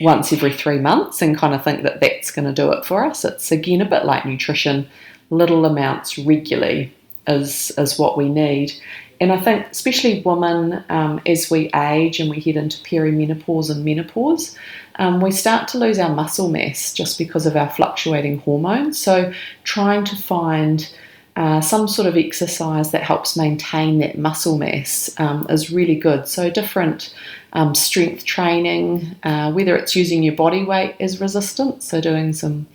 once 0.00 0.32
every 0.32 0.52
three 0.52 0.78
months 0.78 1.20
and 1.20 1.36
kind 1.36 1.54
of 1.54 1.62
think 1.62 1.82
that 1.82 2.00
that's 2.00 2.30
going 2.30 2.46
to 2.46 2.52
do 2.52 2.72
it 2.72 2.84
for 2.84 3.04
us. 3.04 3.24
It's 3.24 3.52
again 3.52 3.80
a 3.80 3.88
bit 3.88 4.04
like 4.04 4.24
nutrition, 4.24 4.88
little 5.30 5.64
amounts 5.64 6.18
regularly 6.18 6.92
is 7.26 7.70
is 7.78 7.98
what 7.98 8.16
we 8.16 8.28
need. 8.28 8.72
And 9.20 9.32
I 9.32 9.38
think, 9.38 9.66
especially 9.70 10.22
women, 10.22 10.82
um, 10.88 11.20
as 11.26 11.50
we 11.50 11.70
age 11.74 12.20
and 12.20 12.30
we 12.30 12.40
head 12.40 12.56
into 12.56 12.82
perimenopause 12.82 13.70
and 13.70 13.84
menopause, 13.84 14.56
um, 14.94 15.20
we 15.20 15.30
start 15.30 15.68
to 15.68 15.78
lose 15.78 15.98
our 15.98 16.14
muscle 16.14 16.48
mass 16.48 16.94
just 16.94 17.18
because 17.18 17.44
of 17.44 17.54
our 17.54 17.68
fluctuating 17.68 18.38
hormones. 18.38 18.98
So, 18.98 19.30
trying 19.64 20.04
to 20.06 20.16
find 20.16 20.90
uh, 21.40 21.58
some 21.58 21.88
sort 21.88 22.06
of 22.06 22.18
exercise 22.18 22.90
that 22.90 23.02
helps 23.02 23.34
maintain 23.34 23.98
that 23.98 24.18
muscle 24.18 24.58
mass 24.58 25.08
um, 25.16 25.46
is 25.48 25.70
really 25.70 25.94
good. 25.94 26.28
So, 26.28 26.50
different 26.50 27.14
um, 27.54 27.74
strength 27.74 28.26
training, 28.26 29.16
uh, 29.22 29.50
whether 29.50 29.74
it's 29.74 29.96
using 29.96 30.22
your 30.22 30.34
body 30.34 30.64
weight 30.64 30.96
as 31.00 31.18
resistance, 31.18 31.86
so 31.86 31.98
doing 32.02 32.34
some 32.34 32.66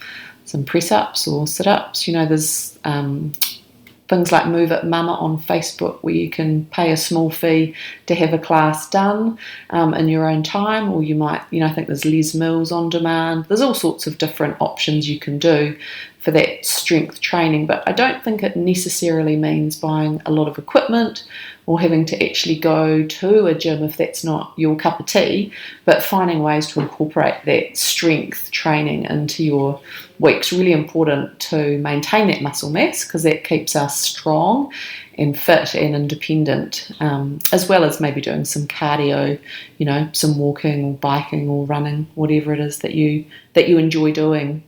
some 0.45 0.63
press 0.63 0.91
ups 0.91 1.27
or 1.27 1.45
sit 1.45 1.67
ups. 1.67 2.07
You 2.07 2.15
know, 2.15 2.25
there's 2.25 2.79
um, 2.85 3.33
things 4.07 4.31
like 4.31 4.47
Move 4.47 4.71
It 4.71 4.83
Mama 4.83 5.13
on 5.13 5.37
Facebook, 5.37 5.99
where 6.01 6.15
you 6.15 6.31
can 6.31 6.65
pay 6.65 6.91
a 6.91 6.97
small 6.97 7.29
fee 7.29 7.75
to 8.07 8.15
have 8.15 8.33
a 8.33 8.39
class 8.39 8.89
done 8.89 9.37
um, 9.69 9.93
in 9.93 10.07
your 10.07 10.27
own 10.27 10.41
time, 10.41 10.91
or 10.91 11.03
you 11.03 11.13
might, 11.13 11.43
you 11.51 11.59
know, 11.59 11.67
I 11.67 11.73
think 11.73 11.85
there's 11.85 12.03
Les 12.03 12.33
Mills 12.33 12.71
on 12.71 12.89
demand. 12.89 13.45
There's 13.45 13.61
all 13.61 13.75
sorts 13.75 14.07
of 14.07 14.17
different 14.17 14.57
options 14.59 15.07
you 15.07 15.19
can 15.19 15.37
do 15.37 15.77
for 16.25 16.31
that 16.31 16.65
strength 16.65 17.21
training, 17.21 17.67
but 17.67 17.87
I 17.87 17.91
don't 17.91 18.23
think 18.23 18.41
it 18.41 18.55
necessarily 18.55 19.35
means 19.35 19.79
buying 19.79 20.23
a 20.25 20.31
lot 20.31 20.47
of 20.47 20.57
equipment 20.57 21.23
or 21.67 21.79
having 21.79 22.03
to 22.05 22.27
actually 22.27 22.57
go 22.57 23.05
to 23.05 23.45
a 23.45 23.53
gym 23.53 23.83
if 23.83 23.97
that's 23.97 24.23
not 24.23 24.51
your 24.57 24.75
cup 24.75 24.99
of 24.99 25.05
tea, 25.05 25.53
but 25.85 26.01
finding 26.01 26.41
ways 26.41 26.65
to 26.67 26.79
incorporate 26.79 27.35
that 27.45 27.77
strength 27.77 28.49
training 28.49 29.05
into 29.05 29.43
your 29.43 29.79
week's 30.17 30.51
really 30.51 30.71
important 30.71 31.39
to 31.41 31.77
maintain 31.77 32.27
that 32.27 32.41
muscle 32.41 32.71
mass 32.71 33.05
because 33.05 33.21
that 33.21 33.43
keeps 33.43 33.75
us 33.75 33.99
strong 33.99 34.73
and 35.19 35.37
fit 35.37 35.75
and 35.75 35.95
independent, 35.95 36.89
um, 37.01 37.37
as 37.51 37.69
well 37.69 37.83
as 37.83 38.01
maybe 38.01 38.19
doing 38.19 38.45
some 38.45 38.67
cardio, 38.67 39.39
you 39.77 39.85
know, 39.85 40.09
some 40.13 40.39
walking 40.39 40.85
or 40.85 40.93
biking 40.95 41.47
or 41.47 41.67
running, 41.67 42.07
whatever 42.15 42.51
it 42.51 42.59
is 42.59 42.79
that 42.79 42.95
you 42.95 43.23
that 43.53 43.69
you 43.69 43.77
enjoy 43.77 44.11
doing. 44.11 44.63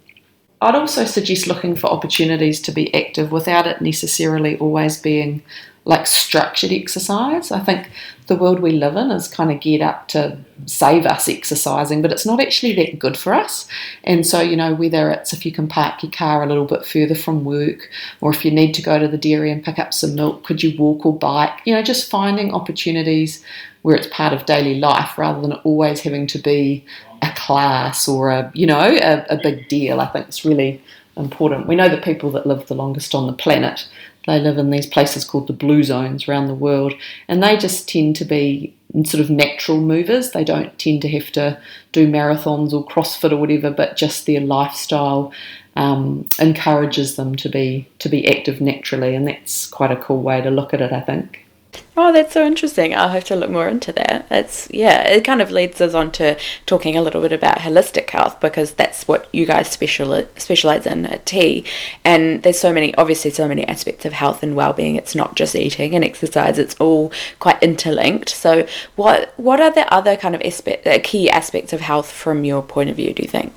I'd 0.61 0.75
also 0.75 1.05
suggest 1.05 1.47
looking 1.47 1.75
for 1.75 1.87
opportunities 1.87 2.59
to 2.61 2.71
be 2.71 2.93
active 2.93 3.31
without 3.31 3.67
it 3.67 3.81
necessarily 3.81 4.57
always 4.57 4.99
being 4.99 5.43
like 5.85 6.05
structured 6.05 6.71
exercise. 6.71 7.49
I 7.49 7.61
think 7.61 7.89
the 8.27 8.35
world 8.35 8.59
we 8.59 8.71
live 8.71 8.97
in 8.97 9.09
is 9.09 9.29
kind 9.29 9.49
of 9.49 9.61
geared 9.61 9.81
up 9.81 10.09
to 10.09 10.37
save 10.65 11.05
us 11.05 11.29
exercising, 11.29 12.01
but 12.01 12.11
it's 12.11 12.25
not 12.25 12.41
actually 12.41 12.75
that 12.75 12.99
good 12.99 13.15
for 13.15 13.33
us. 13.33 13.69
And 14.03 14.27
so, 14.27 14.41
you 14.41 14.57
know, 14.57 14.75
whether 14.75 15.09
it's 15.09 15.31
if 15.31 15.45
you 15.45 15.53
can 15.53 15.69
park 15.69 16.03
your 16.03 16.11
car 16.11 16.43
a 16.43 16.45
little 16.45 16.65
bit 16.65 16.85
further 16.85 17.15
from 17.15 17.45
work, 17.45 17.89
or 18.19 18.31
if 18.31 18.43
you 18.43 18.51
need 18.51 18.73
to 18.73 18.81
go 18.81 18.99
to 18.99 19.07
the 19.07 19.17
dairy 19.17 19.49
and 19.49 19.63
pick 19.63 19.79
up 19.79 19.93
some 19.93 20.15
milk, 20.15 20.43
could 20.43 20.61
you 20.61 20.77
walk 20.77 21.05
or 21.05 21.17
bike? 21.17 21.61
You 21.63 21.73
know, 21.73 21.81
just 21.81 22.09
finding 22.09 22.53
opportunities 22.53 23.41
where 23.83 23.95
it's 23.95 24.07
part 24.07 24.33
of 24.33 24.45
daily 24.45 24.75
life 24.75 25.17
rather 25.17 25.39
than 25.39 25.53
always 25.53 26.01
having 26.01 26.27
to 26.27 26.39
be 26.39 26.83
a 27.21 27.31
class 27.35 28.07
or 28.07 28.29
a 28.29 28.51
you 28.53 28.65
know 28.65 28.79
a, 28.79 29.25
a 29.29 29.37
big 29.37 29.67
deal. 29.67 29.99
I 29.99 30.07
think 30.07 30.27
it's 30.27 30.45
really 30.45 30.81
important. 31.15 31.67
We 31.67 31.75
know 31.75 31.89
the 31.89 31.97
people 31.97 32.31
that 32.31 32.45
live 32.45 32.67
the 32.67 32.75
longest 32.75 33.15
on 33.15 33.27
the 33.27 33.33
planet. 33.33 33.87
They 34.27 34.39
live 34.39 34.57
in 34.57 34.71
these 34.71 34.85
places 34.85 35.23
called 35.23 35.47
the 35.47 35.53
blue 35.53 35.83
zones 35.83 36.27
around 36.27 36.47
the 36.47 36.53
world, 36.53 36.93
and 37.27 37.41
they 37.41 37.55
just 37.57 37.87
tend 37.87 38.17
to 38.17 38.25
be 38.25 38.75
sort 39.05 39.21
of 39.21 39.29
natural 39.29 39.79
movers. 39.79 40.31
They 40.31 40.43
don't 40.43 40.77
tend 40.77 41.01
to 41.03 41.09
have 41.09 41.31
to 41.31 41.59
do 41.93 42.07
marathons 42.07 42.73
or 42.73 42.85
CrossFit 42.85 43.31
or 43.31 43.37
whatever, 43.37 43.71
but 43.71 43.95
just 43.95 44.25
their 44.25 44.41
lifestyle 44.41 45.31
um, 45.77 46.27
encourages 46.39 47.15
them 47.15 47.35
to 47.37 47.49
be 47.49 47.87
to 47.99 48.09
be 48.09 48.27
active 48.27 48.59
naturally, 48.59 49.15
and 49.15 49.27
that's 49.27 49.67
quite 49.67 49.91
a 49.91 49.97
cool 49.97 50.21
way 50.21 50.41
to 50.41 50.49
look 50.49 50.73
at 50.73 50.81
it. 50.81 50.91
I 50.91 51.01
think. 51.01 51.46
Oh, 51.95 52.13
that's 52.13 52.33
so 52.33 52.45
interesting. 52.45 52.95
I'll 52.95 53.09
have 53.09 53.23
to 53.25 53.35
look 53.35 53.49
more 53.49 53.67
into 53.67 53.91
that. 53.93 54.27
It's 54.29 54.67
yeah, 54.71 55.01
it 55.07 55.23
kind 55.23 55.41
of 55.41 55.49
leads 55.49 55.81
us 55.81 55.93
on 55.93 56.11
to 56.13 56.37
talking 56.65 56.95
a 56.95 57.01
little 57.01 57.21
bit 57.21 57.31
about 57.31 57.59
holistic 57.59 58.09
health 58.09 58.39
because 58.39 58.73
that's 58.73 59.07
what 59.07 59.27
you 59.33 59.45
guys 59.45 59.69
special 59.69 60.27
specialize 60.37 60.85
in 60.85 61.05
at 61.07 61.25
T. 61.25 61.65
And 62.03 62.43
there's 62.43 62.59
so 62.59 62.71
many, 62.71 62.93
obviously, 62.95 63.31
so 63.31 63.47
many 63.47 63.67
aspects 63.67 64.05
of 64.05 64.13
health 64.13 64.43
and 64.43 64.55
well-being. 64.55 64.95
It's 64.95 65.15
not 65.15 65.35
just 65.35 65.55
eating 65.55 65.95
and 65.95 66.03
exercise; 66.03 66.59
it's 66.59 66.75
all 66.75 67.11
quite 67.39 67.61
interlinked. 67.63 68.29
So, 68.29 68.67
what 68.95 69.33
what 69.37 69.59
are 69.59 69.71
the 69.71 69.91
other 69.91 70.15
kind 70.15 70.35
of 70.35 70.41
aspect, 70.41 70.85
uh, 70.85 70.99
key 71.03 71.29
aspects 71.29 71.73
of 71.73 71.81
health 71.81 72.11
from 72.11 72.45
your 72.45 72.61
point 72.61 72.89
of 72.89 72.95
view? 72.95 73.13
Do 73.13 73.23
you 73.23 73.29
think? 73.29 73.53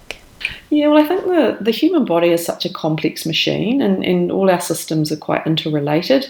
Yeah, 0.70 0.88
well, 0.88 1.04
I 1.04 1.06
think 1.06 1.24
the, 1.24 1.58
the 1.60 1.70
human 1.70 2.04
body 2.04 2.30
is 2.30 2.44
such 2.44 2.64
a 2.64 2.72
complex 2.72 3.26
machine 3.26 3.82
and, 3.82 4.04
and 4.04 4.32
all 4.32 4.48
our 4.48 4.60
systems 4.60 5.12
are 5.12 5.16
quite 5.16 5.46
interrelated 5.46 6.28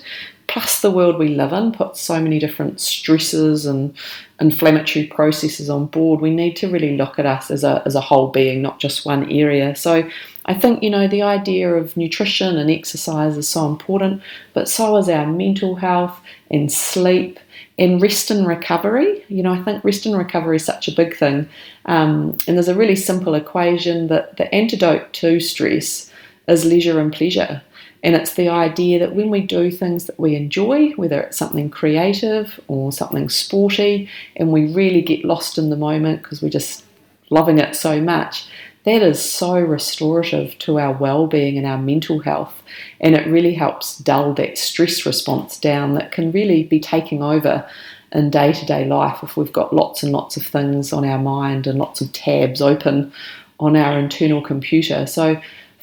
plus 0.50 0.80
the 0.80 0.90
world 0.90 1.16
we 1.16 1.28
live 1.28 1.52
in 1.52 1.70
puts 1.70 2.00
so 2.00 2.20
many 2.20 2.40
different 2.40 2.80
stresses 2.80 3.66
and 3.66 3.94
inflammatory 4.40 5.06
processes 5.06 5.70
on 5.70 5.86
board. 5.86 6.20
We 6.20 6.34
need 6.34 6.56
to 6.56 6.68
really 6.68 6.96
look 6.96 7.20
at 7.20 7.26
us 7.26 7.52
as 7.52 7.62
a, 7.62 7.80
as 7.86 7.94
a 7.94 8.00
whole 8.00 8.28
being, 8.28 8.60
not 8.60 8.80
just 8.80 9.06
one 9.06 9.30
area. 9.30 9.76
So 9.76 10.10
I 10.46 10.54
think, 10.54 10.82
you 10.82 10.90
know, 10.90 11.06
the 11.06 11.22
idea 11.22 11.72
of 11.72 11.96
nutrition 11.96 12.58
and 12.58 12.68
exercise 12.68 13.36
is 13.36 13.48
so 13.48 13.64
important, 13.68 14.22
but 14.52 14.68
so 14.68 14.96
is 14.96 15.08
our 15.08 15.24
mental 15.24 15.76
health 15.76 16.20
and 16.50 16.72
sleep 16.72 17.38
and 17.78 18.02
rest 18.02 18.28
and 18.32 18.44
recovery. 18.44 19.24
You 19.28 19.44
know, 19.44 19.52
I 19.52 19.62
think 19.62 19.84
rest 19.84 20.04
and 20.04 20.18
recovery 20.18 20.56
is 20.56 20.64
such 20.64 20.88
a 20.88 20.92
big 20.92 21.16
thing. 21.16 21.48
Um, 21.84 22.36
and 22.48 22.56
there's 22.56 22.66
a 22.66 22.74
really 22.74 22.96
simple 22.96 23.34
equation 23.34 24.08
that 24.08 24.36
the 24.36 24.52
antidote 24.52 25.12
to 25.12 25.38
stress 25.38 26.10
is 26.48 26.64
leisure 26.64 26.98
and 26.98 27.12
pleasure. 27.12 27.62
And 28.02 28.16
it's 28.16 28.34
the 28.34 28.48
idea 28.48 28.98
that 28.98 29.14
when 29.14 29.28
we 29.28 29.42
do 29.42 29.70
things 29.70 30.06
that 30.06 30.18
we 30.18 30.34
enjoy, 30.34 30.90
whether 30.92 31.20
it's 31.20 31.36
something 31.36 31.68
creative 31.68 32.58
or 32.66 32.92
something 32.92 33.28
sporty, 33.28 34.08
and 34.36 34.52
we 34.52 34.72
really 34.72 35.02
get 35.02 35.24
lost 35.24 35.58
in 35.58 35.70
the 35.70 35.76
moment 35.76 36.22
because 36.22 36.40
we're 36.40 36.48
just 36.48 36.84
loving 37.28 37.58
it 37.58 37.76
so 37.76 38.00
much, 38.00 38.46
that 38.84 39.02
is 39.02 39.22
so 39.22 39.60
restorative 39.60 40.58
to 40.60 40.78
our 40.78 40.94
well-being 40.94 41.58
and 41.58 41.66
our 41.66 41.76
mental 41.76 42.20
health. 42.20 42.62
And 43.00 43.14
it 43.14 43.26
really 43.26 43.52
helps 43.52 43.98
dull 43.98 44.32
that 44.34 44.56
stress 44.56 45.04
response 45.04 45.58
down 45.58 45.92
that 45.94 46.12
can 46.12 46.32
really 46.32 46.64
be 46.64 46.80
taking 46.80 47.22
over 47.22 47.68
in 48.12 48.30
day-to-day 48.30 48.86
life 48.86 49.22
if 49.22 49.36
we've 49.36 49.52
got 49.52 49.74
lots 49.74 50.02
and 50.02 50.12
lots 50.12 50.38
of 50.38 50.44
things 50.44 50.92
on 50.92 51.04
our 51.04 51.18
mind 51.18 51.66
and 51.66 51.78
lots 51.78 52.00
of 52.00 52.10
tabs 52.12 52.62
open 52.62 53.12
on 53.60 53.76
our 53.76 53.98
internal 53.98 54.40
computer. 54.40 55.06
So 55.06 55.40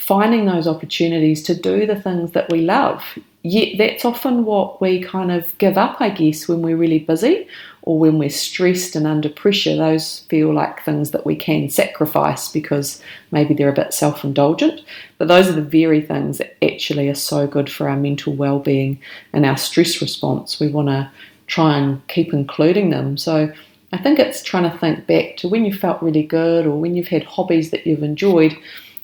finding 0.07 0.45
those 0.45 0.69
opportunities 0.69 1.43
to 1.43 1.53
do 1.53 1.85
the 1.85 2.01
things 2.01 2.31
that 2.31 2.49
we 2.49 2.61
love. 2.61 3.03
Yet 3.43 3.77
that's 3.77 4.05
often 4.05 4.45
what 4.45 4.79
we 4.79 5.03
kind 5.03 5.33
of 5.33 5.57
give 5.57 5.77
up, 5.77 5.99
I 5.99 6.09
guess, 6.09 6.47
when 6.47 6.61
we're 6.61 6.77
really 6.77 6.99
busy 6.99 7.45
or 7.81 7.99
when 7.99 8.17
we're 8.17 8.29
stressed 8.29 8.95
and 8.95 9.05
under 9.05 9.27
pressure. 9.27 9.75
Those 9.75 10.19
feel 10.29 10.53
like 10.53 10.81
things 10.81 11.11
that 11.11 11.25
we 11.25 11.35
can 11.35 11.69
sacrifice 11.69 12.49
because 12.49 13.03
maybe 13.31 13.53
they're 13.53 13.67
a 13.67 13.73
bit 13.73 13.93
self 13.93 14.23
indulgent. 14.23 14.79
But 15.17 15.27
those 15.27 15.49
are 15.49 15.53
the 15.53 15.61
very 15.61 15.99
things 15.99 16.37
that 16.37 16.55
actually 16.63 17.09
are 17.09 17.15
so 17.15 17.45
good 17.45 17.69
for 17.69 17.89
our 17.89 17.97
mental 17.97 18.33
well 18.33 18.59
being 18.59 18.99
and 19.33 19.45
our 19.45 19.57
stress 19.57 20.01
response. 20.01 20.57
We 20.57 20.69
want 20.69 20.87
to 20.87 21.11
try 21.47 21.77
and 21.77 22.05
keep 22.07 22.33
including 22.33 22.91
them. 22.91 23.17
So 23.17 23.51
I 23.91 23.97
think 23.97 24.19
it's 24.19 24.41
trying 24.41 24.71
to 24.71 24.77
think 24.77 25.05
back 25.05 25.35
to 25.37 25.49
when 25.49 25.65
you 25.65 25.73
felt 25.73 26.01
really 26.01 26.23
good 26.23 26.65
or 26.65 26.79
when 26.79 26.95
you've 26.95 27.07
had 27.09 27.23
hobbies 27.23 27.71
that 27.71 27.85
you've 27.85 28.03
enjoyed 28.03 28.57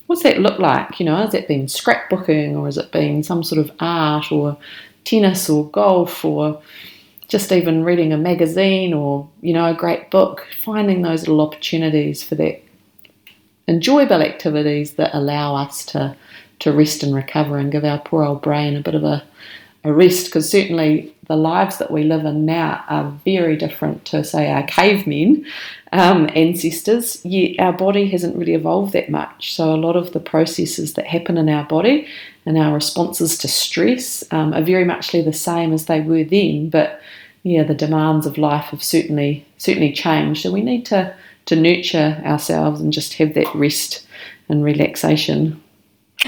what's 0.08 0.24
that 0.24 0.40
look 0.40 0.60
like? 0.60 1.00
You 1.00 1.06
know, 1.06 1.18
has 1.18 1.34
it 1.34 1.48
been 1.48 1.66
scrapbooking 1.66 2.56
or 2.56 2.66
has 2.66 2.78
it 2.78 2.92
been 2.92 3.24
some 3.24 3.44
sort 3.44 3.60
of 3.60 3.72
art 3.80 4.32
or 4.32 4.58
tennis 5.06 5.50
or 5.50 5.70
golf 5.70 6.24
or 6.24 6.62
just 7.28 7.52
even 7.52 7.84
reading 7.84 8.14
a 8.14 8.18
magazine 8.18 8.94
or, 8.94 9.30
you 9.42 9.54
know, 9.54 9.66
a 9.66 9.74
great 9.74 10.12
book? 10.12 10.48
Finding 10.64 11.02
those 11.02 11.22
little 11.22 11.42
opportunities 11.42 12.24
for 12.24 12.36
that 12.36 12.62
enjoyable 13.68 14.22
activities 14.22 14.94
that 14.94 15.16
allow 15.16 15.56
us 15.56 15.86
to, 15.86 16.16
to 16.60 16.72
rest 16.72 17.04
and 17.04 17.16
recover 17.16 17.58
and 17.58 17.72
give 17.72 17.86
our 17.86 18.00
poor 18.00 18.24
old 18.24 18.42
brain 18.42 18.76
a 18.76 18.82
bit 18.82 18.96
of 18.96 19.04
a, 19.04 19.24
a 19.84 19.92
rest 19.92 20.26
because 20.26 20.50
certainly 20.50 21.14
the 21.28 21.36
lives 21.36 21.78
that 21.78 21.92
we 21.92 22.04
live 22.04 22.26
in 22.26 22.46
now 22.46 22.84
are 22.88 23.12
very 23.26 23.56
different 23.56 24.06
to, 24.06 24.24
say, 24.24 24.50
our 24.50 24.64
cavemen 24.64 25.46
um, 25.92 26.30
ancestors, 26.36 27.24
yet 27.26 27.60
our 27.60 27.74
body 27.74 28.10
hasn't 28.10 28.36
really 28.36 28.54
evolved 28.54 28.94
that 28.94 29.10
much. 29.10 29.54
So, 29.54 29.74
a 29.74 29.78
lot 29.78 29.96
of 29.96 30.14
the 30.14 30.20
processes 30.20 30.94
that 30.94 31.08
happen 31.08 31.38
in 31.38 31.50
our 31.50 31.66
body 31.66 32.08
and 32.46 32.58
our 32.58 32.74
responses 32.74 33.38
to 33.40 33.48
stress 33.48 34.24
um, 34.32 34.54
are 34.54 34.64
very 34.64 34.86
much 34.86 35.12
the 35.12 35.34
same 35.34 35.74
as 35.74 35.86
they 35.86 36.02
were 36.02 36.24
then, 36.24 36.70
but 36.70 37.02
yeah, 37.44 37.64
the 37.64 37.76
demands 37.76 38.26
of 38.26 38.38
life 38.38 38.66
have 38.66 38.84
certainly 38.84 39.46
certainly 39.58 39.92
changed. 39.92 40.44
So 40.44 40.52
we 40.52 40.62
need 40.62 40.86
to 40.88 41.14
to 41.46 41.56
nurture 41.56 42.22
ourselves 42.26 42.82
and 42.82 42.94
just 42.94 43.16
have 43.16 43.34
that 43.34 43.54
rest 43.54 44.08
and 44.50 44.64
relaxation. 44.64 45.62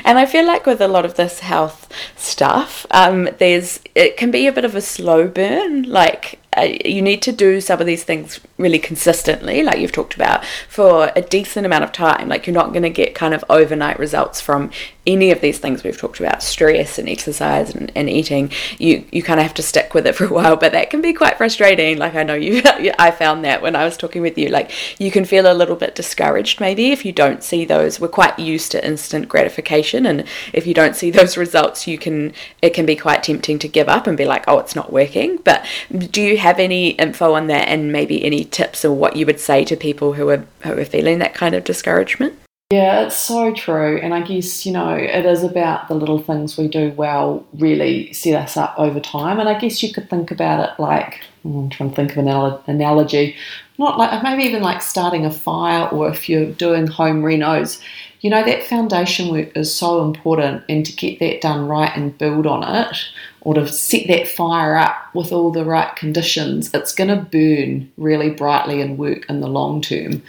And 0.04 0.20
I 0.20 0.26
feel 0.26 0.46
like 0.46 0.66
with 0.66 0.82
a 0.82 0.88
lot 0.88 1.06
of 1.06 1.16
this 1.16 1.40
health 1.40 1.90
stuff, 2.18 2.86
um, 2.92 3.30
there's 3.38 3.80
it 3.96 4.18
can 4.18 4.30
be 4.30 4.48
a 4.48 4.52
bit 4.52 4.66
of 4.66 4.76
a 4.76 4.82
slow 4.82 5.28
burn. 5.28 5.84
Like 5.84 6.40
uh, 6.58 6.68
you 6.84 7.02
need 7.02 7.22
to 7.24 7.32
do 7.32 7.62
some 7.62 7.80
of 7.80 7.88
these 7.88 8.04
things 8.04 8.40
really 8.58 8.80
consistently, 8.80 9.64
like 9.64 9.80
you've 9.80 9.92
talked 9.92 10.16
about, 10.16 10.44
for 10.68 11.12
a 11.16 11.22
decent 11.22 11.66
amount 11.66 11.84
of 11.84 11.92
time. 11.92 12.28
Like 12.28 12.46
you're 12.46 12.54
not 12.54 12.72
going 12.72 12.84
to 12.84 12.90
get 12.90 13.16
kind 13.16 13.34
of 13.34 13.44
overnight 13.50 14.00
results 14.00 14.42
from 14.42 14.70
any 15.08 15.32
of 15.32 15.42
these 15.42 15.60
things 15.60 15.84
we've 15.84 15.98
talked 15.98 16.20
about 16.20 16.44
stress 16.44 16.98
and 16.98 17.08
exercise 17.08 17.74
and, 17.74 17.92
and 17.96 18.10
eating 18.10 18.52
you 18.80 19.04
you 19.12 19.22
kind 19.24 19.40
of 19.40 19.46
have 19.46 19.54
to 19.56 19.64
stick 19.64 19.94
with 19.94 20.06
it 20.08 20.16
for 20.16 20.26
a 20.26 20.34
while 20.34 20.56
but 20.56 20.72
that 20.72 20.90
can 20.90 21.02
be 21.02 21.14
quite 21.14 21.38
frustrating. 21.38 21.98
Like 21.98 22.16
i 22.16 22.24
know 22.24 22.34
you 22.46 22.62
i 23.00 23.12
found 23.12 23.46
that 23.46 23.62
when 23.62 23.76
i 23.76 23.86
was 23.86 23.98
talking 23.98 24.22
with 24.22 24.38
you 24.38 24.50
like 24.50 24.72
you 25.00 25.12
can 25.12 25.26
feel 25.26 25.52
a 25.52 25.54
little 25.54 25.76
bit 25.76 25.96
discouraged 25.96 26.60
maybe 26.60 26.92
if 26.92 27.06
you 27.06 27.12
don't 27.12 27.44
see 27.44 27.66
those 27.66 28.00
we're 28.00 28.08
quite 28.08 28.38
used 28.38 28.72
to 28.72 28.86
instant 28.86 29.30
gratification 29.30 30.06
and 30.06 30.26
if 30.54 30.68
you 30.68 30.74
don't 30.74 30.96
see 30.96 31.12
those 31.12 31.38
results 31.38 31.88
you 31.88 31.98
can 31.98 32.34
it 32.62 32.74
can 32.74 32.86
be 32.86 32.96
quite 32.96 33.24
tempting 33.24 33.60
to 33.60 33.68
give 33.68 33.88
up 33.88 34.08
and 34.08 34.18
be 34.18 34.26
like 34.26 34.44
oh 34.48 34.60
it's 34.60 34.76
not 34.76 34.92
working. 34.92 35.38
But 35.38 35.66
do 35.90 36.22
you 36.22 36.38
have 36.38 36.60
any 36.60 36.90
info 36.92 37.34
on 37.34 37.48
that 37.48 37.68
and 37.68 37.92
maybe 37.92 38.24
any 38.24 38.46
tips 38.46 38.84
or 38.84 38.94
what 38.94 39.16
you 39.16 39.26
would 39.26 39.40
say 39.40 39.64
to 39.66 39.76
people 39.76 40.14
who 40.14 40.30
are 40.30 40.46
who 40.62 40.78
are 40.78 40.86
feeling 40.86 41.20
that 41.20 41.34
kind 41.34 41.56
of 41.56 41.64
discouragement 41.64 42.38
yeah, 42.72 43.02
it's 43.02 43.16
so 43.16 43.54
true. 43.54 44.00
And 44.00 44.12
I 44.12 44.22
guess, 44.22 44.66
you 44.66 44.72
know, 44.72 44.96
it 44.96 45.24
is 45.24 45.44
about 45.44 45.88
the 45.88 45.94
little 45.94 46.20
things 46.20 46.58
we 46.58 46.68
do 46.68 46.92
well 46.94 47.46
really 47.54 48.12
set 48.12 48.34
us 48.34 48.58
up 48.58 48.74
over 48.80 49.00
time. 49.00 49.40
And 49.40 49.48
I 49.48 49.60
guess 49.60 49.84
you 49.84 49.94
could 49.94 50.10
think 50.10 50.32
about 50.32 50.68
it 50.68 50.82
like, 50.82 51.22
hmm, 51.44 51.60
I'm 51.60 51.70
trying 51.70 51.92
to 51.92 51.96
think 51.96 52.18
of 52.18 52.26
an 52.26 52.58
analogy, 52.66 53.36
not 53.78 54.00
like 54.00 54.24
maybe 54.24 54.46
even 54.46 54.64
like 54.64 54.82
starting 54.82 55.28
a 55.28 55.32
fire 55.32 55.88
or 55.90 56.10
if 56.10 56.28
you're 56.28 56.52
doing 56.54 56.88
home 56.88 57.22
renos, 57.22 57.80
you 58.22 58.32
know, 58.32 58.44
that 58.44 58.64
foundation 58.64 59.30
work 59.32 59.56
is 59.56 59.72
so 59.72 60.04
important. 60.04 60.64
And 60.68 60.84
to 60.88 60.94
get 60.94 61.20
that 61.20 61.42
done 61.42 61.68
right 61.68 61.96
and 61.96 62.18
build 62.18 62.48
on 62.48 62.64
it, 62.64 62.98
or 63.42 63.54
to 63.54 63.68
set 63.68 64.08
that 64.08 64.28
fire 64.28 64.76
up 64.76 65.14
with 65.14 65.32
all 65.32 65.52
the 65.52 65.64
right 65.64 65.96
conditions, 65.96 66.74
it's 66.74 66.96
going 66.96 67.10
to 67.10 67.16
burn 67.16 67.92
really 67.98 68.32
brightly 68.32 68.82
and 68.82 68.98
work 68.98 69.24
in 69.30 69.42
the 69.42 69.48
long 69.48 69.84
term 69.84 70.24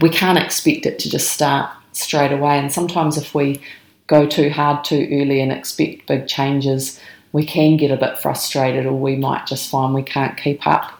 we 0.00 0.10
can't 0.10 0.38
expect 0.38 0.86
it 0.86 0.98
to 1.00 1.10
just 1.10 1.32
start 1.32 1.70
straight 1.92 2.32
away. 2.32 2.58
And 2.58 2.72
sometimes 2.72 3.16
if 3.16 3.34
we 3.34 3.60
go 4.06 4.26
too 4.26 4.50
hard 4.50 4.84
too 4.84 5.08
early 5.10 5.40
and 5.40 5.52
expect 5.52 6.06
big 6.06 6.26
changes, 6.26 7.00
we 7.32 7.44
can 7.44 7.76
get 7.76 7.90
a 7.90 7.96
bit 7.96 8.18
frustrated, 8.18 8.86
or 8.86 8.94
we 8.94 9.16
might 9.16 9.46
just 9.46 9.70
find 9.70 9.94
we 9.94 10.02
can't 10.02 10.36
keep 10.36 10.66
up 10.66 10.92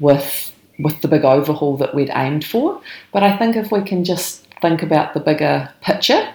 with 0.00 0.50
with 0.78 1.00
the 1.02 1.08
big 1.08 1.24
overhaul 1.24 1.76
that 1.76 1.94
we'd 1.94 2.10
aimed 2.14 2.44
for. 2.44 2.80
But 3.12 3.22
I 3.22 3.36
think 3.36 3.56
if 3.56 3.70
we 3.70 3.82
can 3.82 4.04
just 4.04 4.46
think 4.60 4.82
about 4.82 5.12
the 5.12 5.20
bigger 5.20 5.70
picture, 5.82 6.26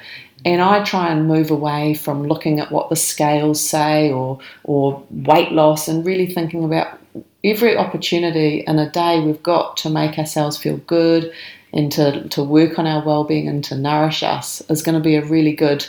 and 0.46 0.62
I 0.62 0.84
try 0.84 1.12
and 1.12 1.28
move 1.28 1.50
away 1.50 1.96
from 1.96 2.28
looking 2.28 2.60
at 2.60 2.72
what 2.72 2.90
the 2.90 2.96
scales 2.96 3.68
say 3.68 4.12
or 4.12 4.40
or 4.64 5.04
weight 5.10 5.52
loss, 5.52 5.88
and 5.88 6.06
really 6.06 6.28
thinking 6.28 6.64
about 6.64 7.00
every 7.44 7.78
opportunity 7.78 8.64
in 8.68 8.78
a 8.80 8.90
day 8.92 9.20
we've 9.20 9.44
got 9.44 9.78
to 9.78 9.90
make 9.90 10.18
ourselves 10.18 10.58
feel 10.58 10.78
good 10.78 11.32
and 11.74 11.92
to, 11.92 12.28
to 12.30 12.44
work 12.44 12.80
on 12.80 12.88
our 12.88 13.04
well-being 13.06 13.48
and 13.48 13.64
to 13.66 13.76
nourish 13.76 14.24
us 14.24 14.62
is 14.70 14.82
going 14.82 14.98
to 14.98 15.04
be 15.04 15.16
a 15.16 15.26
really 15.26 15.54
good 15.54 15.86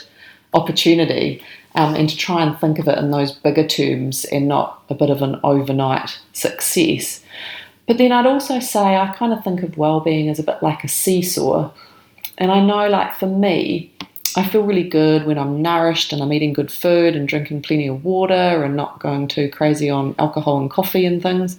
opportunity 0.53 1.43
um, 1.75 1.95
and 1.95 2.09
to 2.09 2.17
try 2.17 2.43
and 2.43 2.57
think 2.59 2.79
of 2.79 2.87
it 2.87 2.97
in 2.97 3.11
those 3.11 3.31
bigger 3.31 3.67
terms 3.67 4.25
and 4.25 4.47
not 4.47 4.83
a 4.89 4.95
bit 4.95 5.09
of 5.09 5.21
an 5.21 5.39
overnight 5.43 6.19
success. 6.33 7.23
But 7.87 7.97
then 7.97 8.11
I'd 8.11 8.25
also 8.25 8.59
say 8.59 8.97
I 8.97 9.13
kind 9.15 9.33
of 9.33 9.43
think 9.43 9.63
of 9.63 9.77
well-being 9.77 10.29
as 10.29 10.39
a 10.39 10.43
bit 10.43 10.61
like 10.61 10.83
a 10.83 10.87
seesaw. 10.87 11.71
And 12.37 12.51
I 12.51 12.63
know 12.63 12.87
like 12.87 13.15
for 13.15 13.27
me, 13.27 13.91
I 14.35 14.47
feel 14.47 14.63
really 14.63 14.87
good 14.87 15.25
when 15.25 15.37
I'm 15.37 15.61
nourished 15.61 16.13
and 16.13 16.21
I'm 16.21 16.31
eating 16.31 16.53
good 16.53 16.71
food 16.71 17.15
and 17.15 17.27
drinking 17.27 17.63
plenty 17.63 17.87
of 17.87 18.03
water 18.03 18.63
and 18.63 18.75
not 18.75 18.99
going 18.99 19.27
too 19.27 19.49
crazy 19.49 19.89
on 19.89 20.13
alcohol 20.19 20.59
and 20.59 20.69
coffee 20.69 21.05
and 21.05 21.21
things. 21.21 21.57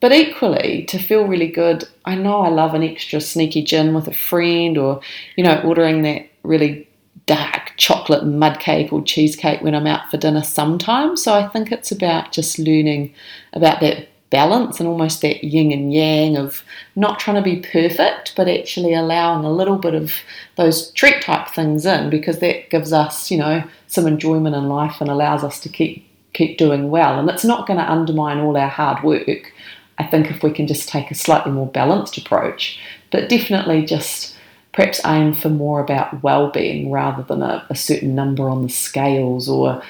But 0.00 0.12
equally, 0.12 0.84
to 0.84 0.98
feel 0.98 1.26
really 1.26 1.48
good, 1.48 1.84
I 2.04 2.14
know 2.14 2.40
I 2.40 2.48
love 2.48 2.74
an 2.74 2.84
extra 2.84 3.20
sneaky 3.20 3.62
gin 3.62 3.94
with 3.94 4.06
a 4.06 4.14
friend 4.14 4.78
or, 4.78 5.00
you 5.36 5.42
know, 5.42 5.60
ordering 5.64 6.02
that 6.02 6.28
really 6.44 6.88
dark 7.26 7.72
chocolate 7.76 8.24
mud 8.24 8.58
cake 8.60 8.92
or 8.92 9.02
cheesecake 9.02 9.60
when 9.60 9.74
I'm 9.74 9.86
out 9.86 10.10
for 10.10 10.16
dinner 10.16 10.42
sometimes. 10.42 11.22
So 11.22 11.34
I 11.34 11.48
think 11.48 11.72
it's 11.72 11.92
about 11.92 12.32
just 12.32 12.58
learning 12.58 13.12
about 13.52 13.80
that 13.80 14.08
balance 14.30 14.78
and 14.78 14.88
almost 14.88 15.22
that 15.22 15.42
yin 15.42 15.72
and 15.72 15.92
yang 15.92 16.36
of 16.36 16.62
not 16.96 17.18
trying 17.18 17.36
to 17.36 17.42
be 17.42 17.60
perfect, 17.60 18.34
but 18.36 18.48
actually 18.48 18.94
allowing 18.94 19.44
a 19.44 19.52
little 19.52 19.78
bit 19.78 19.94
of 19.94 20.12
those 20.56 20.90
treat 20.92 21.22
type 21.22 21.48
things 21.48 21.86
in 21.86 22.10
because 22.10 22.38
that 22.38 22.70
gives 22.70 22.92
us, 22.92 23.30
you 23.30 23.38
know, 23.38 23.62
some 23.86 24.06
enjoyment 24.06 24.54
in 24.54 24.68
life 24.68 25.00
and 25.00 25.10
allows 25.10 25.42
us 25.44 25.60
to 25.60 25.68
keep 25.68 26.04
keep 26.34 26.58
doing 26.58 26.90
well. 26.90 27.18
And 27.18 27.28
it's 27.28 27.44
not 27.44 27.66
going 27.66 27.78
to 27.78 27.90
undermine 27.90 28.38
all 28.38 28.56
our 28.56 28.68
hard 28.68 29.02
work. 29.02 29.52
I 29.98 30.04
think 30.04 30.30
if 30.30 30.42
we 30.42 30.52
can 30.52 30.66
just 30.66 30.88
take 30.88 31.10
a 31.10 31.14
slightly 31.14 31.52
more 31.52 31.66
balanced 31.66 32.16
approach, 32.16 32.78
but 33.10 33.28
definitely 33.28 33.84
just 33.84 34.36
perhaps 34.72 35.00
aim 35.04 35.34
for 35.34 35.48
more 35.48 35.80
about 35.80 36.22
well-being 36.22 36.90
rather 36.90 37.22
than 37.24 37.42
a, 37.42 37.66
a 37.68 37.74
certain 37.74 38.14
number 38.14 38.48
on 38.48 38.62
the 38.62 38.68
scales 38.68 39.48
or 39.48 39.82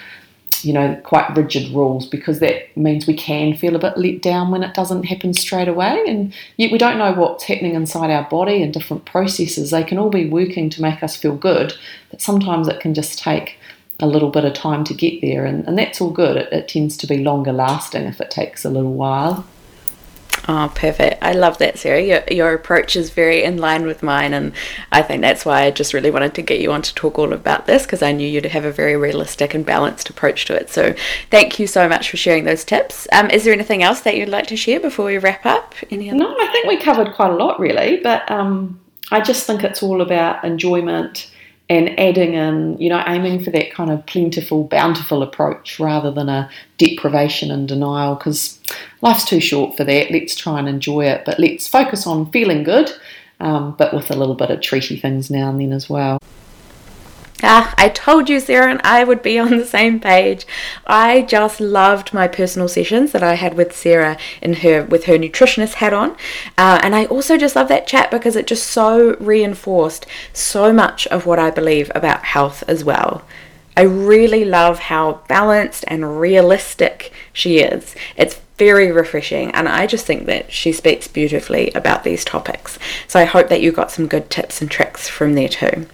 you 0.63 0.73
know 0.73 0.99
quite 1.05 1.37
rigid 1.37 1.71
rules 1.73 2.07
because 2.07 2.41
that 2.41 2.77
means 2.77 3.07
we 3.07 3.15
can 3.15 3.55
feel 3.55 3.77
a 3.77 3.79
bit 3.79 3.97
let 3.97 4.21
down 4.23 4.51
when 4.51 4.63
it 4.63 4.75
doesn't 4.75 5.05
happen 5.05 5.35
straight 5.35 5.69
away. 5.69 6.03
And 6.09 6.33
yet 6.57 6.73
we 6.73 6.79
don't 6.79 6.99
know 6.99 7.13
what's 7.13 7.45
happening 7.45 7.75
inside 7.75 8.11
our 8.11 8.29
body 8.31 8.63
and 8.63 8.73
different 8.73 9.05
processes. 9.05 9.71
They 9.71 9.85
can 9.85 9.99
all 9.99 10.11
be 10.11 10.29
working 10.29 10.71
to 10.71 10.83
make 10.83 11.03
us 11.03 11.17
feel 11.17 11.37
good 11.37 11.75
but 12.11 12.23
sometimes 12.23 12.67
it 12.67 12.81
can 12.81 12.95
just 12.95 13.19
take 13.19 13.59
a 14.01 14.07
little 14.07 14.31
bit 14.31 14.45
of 14.45 14.55
time 14.55 14.85
to 14.85 14.95
get 14.95 15.21
there. 15.21 15.45
And, 15.45 15.67
and 15.67 15.77
that's 15.77 16.01
all 16.01 16.11
good. 16.11 16.37
It, 16.37 16.53
it 16.53 16.69
tends 16.69 16.97
to 16.99 17.07
be 17.07 17.19
longer 17.19 17.53
lasting 17.53 18.05
if 18.05 18.21
it 18.21 18.31
takes 18.31 18.65
a 18.65 18.71
little 18.71 18.95
while 18.95 19.45
Oh, 20.47 20.71
perfect. 20.75 21.23
I 21.23 21.33
love 21.33 21.59
that, 21.59 21.79
Sarah. 21.79 22.03
Your, 22.03 22.23
your 22.31 22.53
approach 22.55 22.97
is 22.97 23.11
very 23.11 23.43
in 23.43 23.59
line 23.59 23.87
with 23.87 24.03
mine, 24.03 24.33
and 24.33 24.53
I 24.93 25.03
think 25.03 25.23
that's 25.23 25.45
why 25.45 25.63
I 25.63 25.71
just 25.71 25.93
really 25.93 26.11
wanted 26.11 26.35
to 26.35 26.43
get 26.43 26.61
you 26.61 26.73
on 26.73 26.83
to 26.83 26.95
talk 26.95 27.19
all 27.19 27.33
about 27.33 27.67
this 27.67 27.83
because 27.83 28.03
I 28.03 28.13
knew 28.13 28.29
you'd 28.29 28.47
have 28.47 28.65
a 28.65 28.73
very 28.73 28.97
realistic 28.97 29.55
and 29.55 29.67
balanced 29.67 30.11
approach 30.11 30.45
to 30.47 30.55
it. 30.55 30.71
So, 30.71 30.95
thank 31.31 31.59
you 31.59 31.67
so 31.67 31.89
much 31.89 32.11
for 32.11 32.17
sharing 32.17 32.45
those 32.45 32.65
tips. 32.65 33.09
Um, 33.13 33.31
is 33.31 33.45
there 33.45 33.53
anything 33.53 33.83
else 33.83 34.01
that 34.03 34.17
you'd 34.17 34.29
like 34.29 34.47
to 34.49 34.57
share 34.57 34.81
before 34.81 35.07
we 35.07 35.19
wrap 35.19 35.45
up? 35.45 35.75
Any 35.91 36.11
other? 36.11 36.19
No, 36.19 36.37
I 36.39 36.47
think 36.53 36.67
we 36.67 36.77
covered 36.77 37.15
quite 37.15 37.31
a 37.31 37.37
lot, 37.37 37.59
really, 37.59 38.01
but 38.03 38.31
um, 38.31 38.81
I 39.11 39.21
just 39.21 39.47
think 39.47 39.65
it's 39.65 39.83
all 39.83 40.01
about 40.03 40.45
enjoyment 40.45 41.31
and 41.71 41.99
adding 42.01 42.35
in, 42.35 42.79
you 42.79 42.89
know, 42.89 43.03
aiming 43.07 43.45
for 43.45 43.51
that 43.51 43.73
kind 43.73 43.91
of 43.91 44.05
plentiful, 44.07 44.65
bountiful 44.65 45.23
approach 45.23 45.79
rather 45.79 46.11
than 46.11 46.29
a 46.29 46.51
deprivation 46.79 47.51
and 47.51 47.69
denial 47.69 48.15
because 48.15 48.59
life's 49.03 49.25
too 49.25 49.41
short 49.41 49.77
for 49.77 49.85
that. 49.85 50.11
Let's 50.11 50.35
try 50.35 50.59
and 50.59 50.69
enjoy 50.69 51.07
it, 51.07 51.25
but 51.27 51.39
let's 51.39 51.69
focus 51.69 52.07
on 52.07 52.31
feeling 52.31 52.63
good, 52.63 52.91
um, 53.41 53.75
but 53.77 53.93
with 53.93 54.11
a 54.11 54.17
little 54.17 54.35
bit 54.35 54.51
of 54.51 54.63
treaty 54.63 54.99
things 54.99 55.31
now 55.31 55.51
and 55.51 55.61
then 55.61 55.73
as 55.73 55.91
well. 55.91 56.19
Ah, 57.41 57.73
I 57.79 57.89
told 57.89 58.29
you, 58.29 58.41
Sarah, 58.41 58.69
and 58.69 58.81
I 58.83 59.05
would 59.05 59.23
be 59.23 59.39
on 59.39 59.59
the 59.59 59.65
same 59.65 60.01
page. 60.01 60.45
I 60.87 61.23
just 61.23 61.61
loved 61.61 62.13
my 62.13 62.27
personal 62.27 62.67
sessions 62.67 63.13
that 63.13 63.23
I 63.23 63.35
had 63.35 63.55
with 63.55 63.77
Sarah 63.77 64.19
in 64.43 64.55
her 64.55 64.85
with 64.85 65.05
her 65.05 65.17
nutritionist 65.17 65.75
hat 65.75 65.93
on, 65.93 66.17
uh, 66.57 66.81
and 66.83 66.97
I 66.97 67.05
also 67.05 67.37
just 67.37 67.55
love 67.55 67.69
that 67.69 67.87
chat 67.87 68.11
because 68.11 68.35
it 68.35 68.49
just 68.49 68.67
so 68.67 69.17
reinforced 69.21 70.05
so 70.33 70.73
much 70.73 71.07
of 71.09 71.27
what 71.27 71.39
I 71.39 71.51
believe 71.51 71.93
about 71.95 72.25
health 72.25 72.65
as 72.67 72.83
well. 72.83 73.23
I 73.77 73.83
really 73.83 74.45
love 74.45 74.81
how 74.81 75.21
balanced 75.29 75.85
and 75.87 76.19
realistic 76.19 77.13
she 77.33 77.61
is. 77.61 77.95
It's 78.17 78.41
very 78.59 78.91
refreshing, 78.91 79.53
and 79.53 79.69
I 79.69 79.87
just 79.87 80.05
think 80.05 80.27
that 80.27 80.53
she 80.53 80.73
speaks 80.73 81.07
beautifully 81.07 81.71
about 81.71 82.03
these 82.03 82.25
topics. 82.25 82.81
So 83.07 83.21
I 83.21 83.25
hope 83.25 83.49
that 83.49 83.61
you 83.61 83.71
got 83.71 83.93
some 83.93 84.09
good 84.09 84.29
tips 84.29 84.61
and 84.61 84.69
tricks 84.69 85.09
from 85.09 85.35
there 85.35 85.49
too. 85.49 85.87